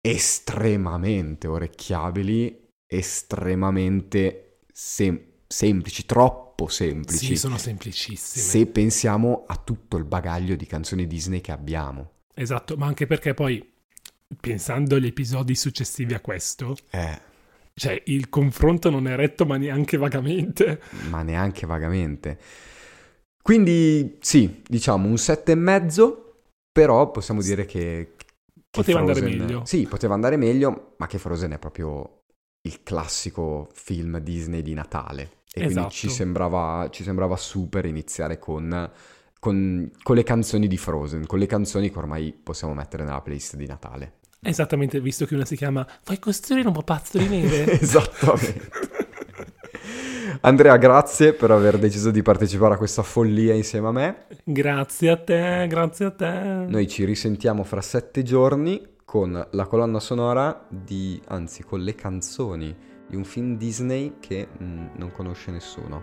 estremamente 0.00 1.46
orecchiabili, 1.46 2.63
estremamente 2.96 4.58
sem- 4.72 5.20
semplici, 5.46 6.04
troppo 6.06 6.68
semplici. 6.68 7.26
Sì, 7.26 7.36
sono 7.36 7.58
semplicissime. 7.58 8.44
se 8.44 8.66
pensiamo 8.66 9.44
a 9.46 9.56
tutto 9.56 9.96
il 9.96 10.04
bagaglio 10.04 10.56
di 10.56 10.66
canzoni 10.66 11.06
Disney 11.06 11.40
che 11.40 11.52
abbiamo. 11.52 12.10
Esatto, 12.34 12.76
ma 12.76 12.86
anche 12.86 13.06
perché 13.06 13.34
poi, 13.34 13.72
pensando 14.40 14.96
agli 14.96 15.06
episodi 15.06 15.54
successivi 15.54 16.14
a 16.14 16.20
questo, 16.20 16.76
Eh, 16.90 17.20
cioè 17.74 18.00
il 18.06 18.28
confronto 18.28 18.90
non 18.90 19.06
è 19.06 19.14
retto, 19.16 19.46
ma 19.46 19.56
neanche 19.56 19.96
vagamente. 19.96 20.80
ma 21.10 21.22
neanche 21.22 21.66
vagamente. 21.66 22.38
Quindi 23.42 24.16
sì, 24.20 24.62
diciamo 24.66 25.06
un 25.06 25.18
sette 25.18 25.52
e 25.52 25.56
mezzo, 25.56 26.40
però 26.72 27.10
possiamo 27.10 27.42
dire 27.42 27.66
che, 27.66 28.12
che 28.16 28.24
Poteva 28.70 29.00
andare 29.00 29.20
Frozen- 29.20 29.38
meglio. 29.38 29.64
Sì, 29.66 29.86
poteva 29.86 30.14
andare 30.14 30.36
meglio, 30.36 30.94
ma 30.96 31.06
che 31.06 31.18
Frozen 31.18 31.52
è 31.52 31.58
proprio 31.58 32.22
il 32.66 32.82
classico 32.82 33.68
film 33.74 34.18
Disney 34.20 34.62
di 34.62 34.74
Natale. 34.74 35.22
E 35.52 35.60
quindi 35.60 35.72
Esatto. 35.72 35.90
ci 35.90 36.08
sembrava, 36.08 36.88
ci 36.90 37.02
sembrava 37.02 37.36
super 37.36 37.84
iniziare 37.84 38.38
con, 38.38 38.90
con, 39.38 39.90
con 40.02 40.16
le 40.16 40.22
canzoni 40.22 40.66
di 40.66 40.76
Frozen, 40.76 41.26
con 41.26 41.38
le 41.38 41.46
canzoni 41.46 41.90
che 41.90 41.98
ormai 41.98 42.32
possiamo 42.32 42.74
mettere 42.74 43.04
nella 43.04 43.20
playlist 43.20 43.56
di 43.56 43.66
Natale. 43.66 44.14
Esattamente, 44.42 45.00
visto 45.00 45.24
che 45.26 45.34
una 45.34 45.44
si 45.44 45.56
chiama 45.56 45.86
Vuoi 46.04 46.18
costruire 46.18 46.66
un 46.66 46.74
pupazzo 46.74 47.18
di 47.18 47.28
neve? 47.28 47.78
Esattamente. 47.80 48.68
Andrea, 50.40 50.76
grazie 50.76 51.32
per 51.32 51.50
aver 51.50 51.78
deciso 51.78 52.10
di 52.10 52.20
partecipare 52.22 52.74
a 52.74 52.76
questa 52.76 53.02
follia 53.02 53.54
insieme 53.54 53.88
a 53.88 53.92
me. 53.92 54.26
grazie 54.42 55.10
a 55.10 55.16
te, 55.16 55.66
grazie 55.68 56.06
a 56.06 56.10
te. 56.10 56.64
Noi 56.66 56.88
ci 56.88 57.04
risentiamo 57.04 57.62
fra 57.62 57.80
sette 57.80 58.22
giorni 58.22 58.92
con 59.14 59.46
la 59.48 59.66
colonna 59.66 60.00
sonora 60.00 60.66
di, 60.68 61.22
anzi, 61.28 61.62
con 61.62 61.78
le 61.82 61.94
canzoni 61.94 62.76
di 63.06 63.14
un 63.14 63.22
film 63.22 63.56
Disney 63.56 64.14
che 64.18 64.48
mm, 64.60 64.86
non 64.96 65.12
conosce 65.12 65.52
nessuno. 65.52 66.02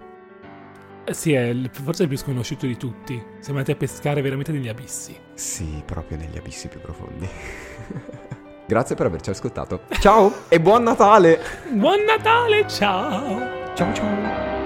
Eh 1.04 1.14
Sì, 1.14 1.34
è 1.34 1.42
il- 1.50 1.70
forse 1.74 2.04
il 2.04 2.08
più 2.08 2.18
sconosciuto 2.18 2.66
di 2.68 2.78
tutti. 2.78 3.22
Siamo 3.40 3.60
andati 3.60 3.72
a 3.72 3.76
pescare 3.76 4.22
veramente 4.22 4.54
negli 4.54 4.70
abissi. 4.70 5.14
Sì, 5.34 5.84
proprio 5.86 6.18
negli 6.20 6.38
abissi 6.38 6.70
più 6.70 6.80
profondi. 6.80 7.28
Grazie 8.66 8.96
per 8.96 9.08
averci 9.08 9.30
ascoltato. 9.32 9.82
Ciao 10.00 10.32
e 10.48 10.62
buon 10.62 10.84
Natale! 10.84 11.42
Buon 11.70 12.04
Natale, 12.06 12.66
ciao! 12.70 13.74
Ciao 13.76 13.94
ciao! 13.94 14.61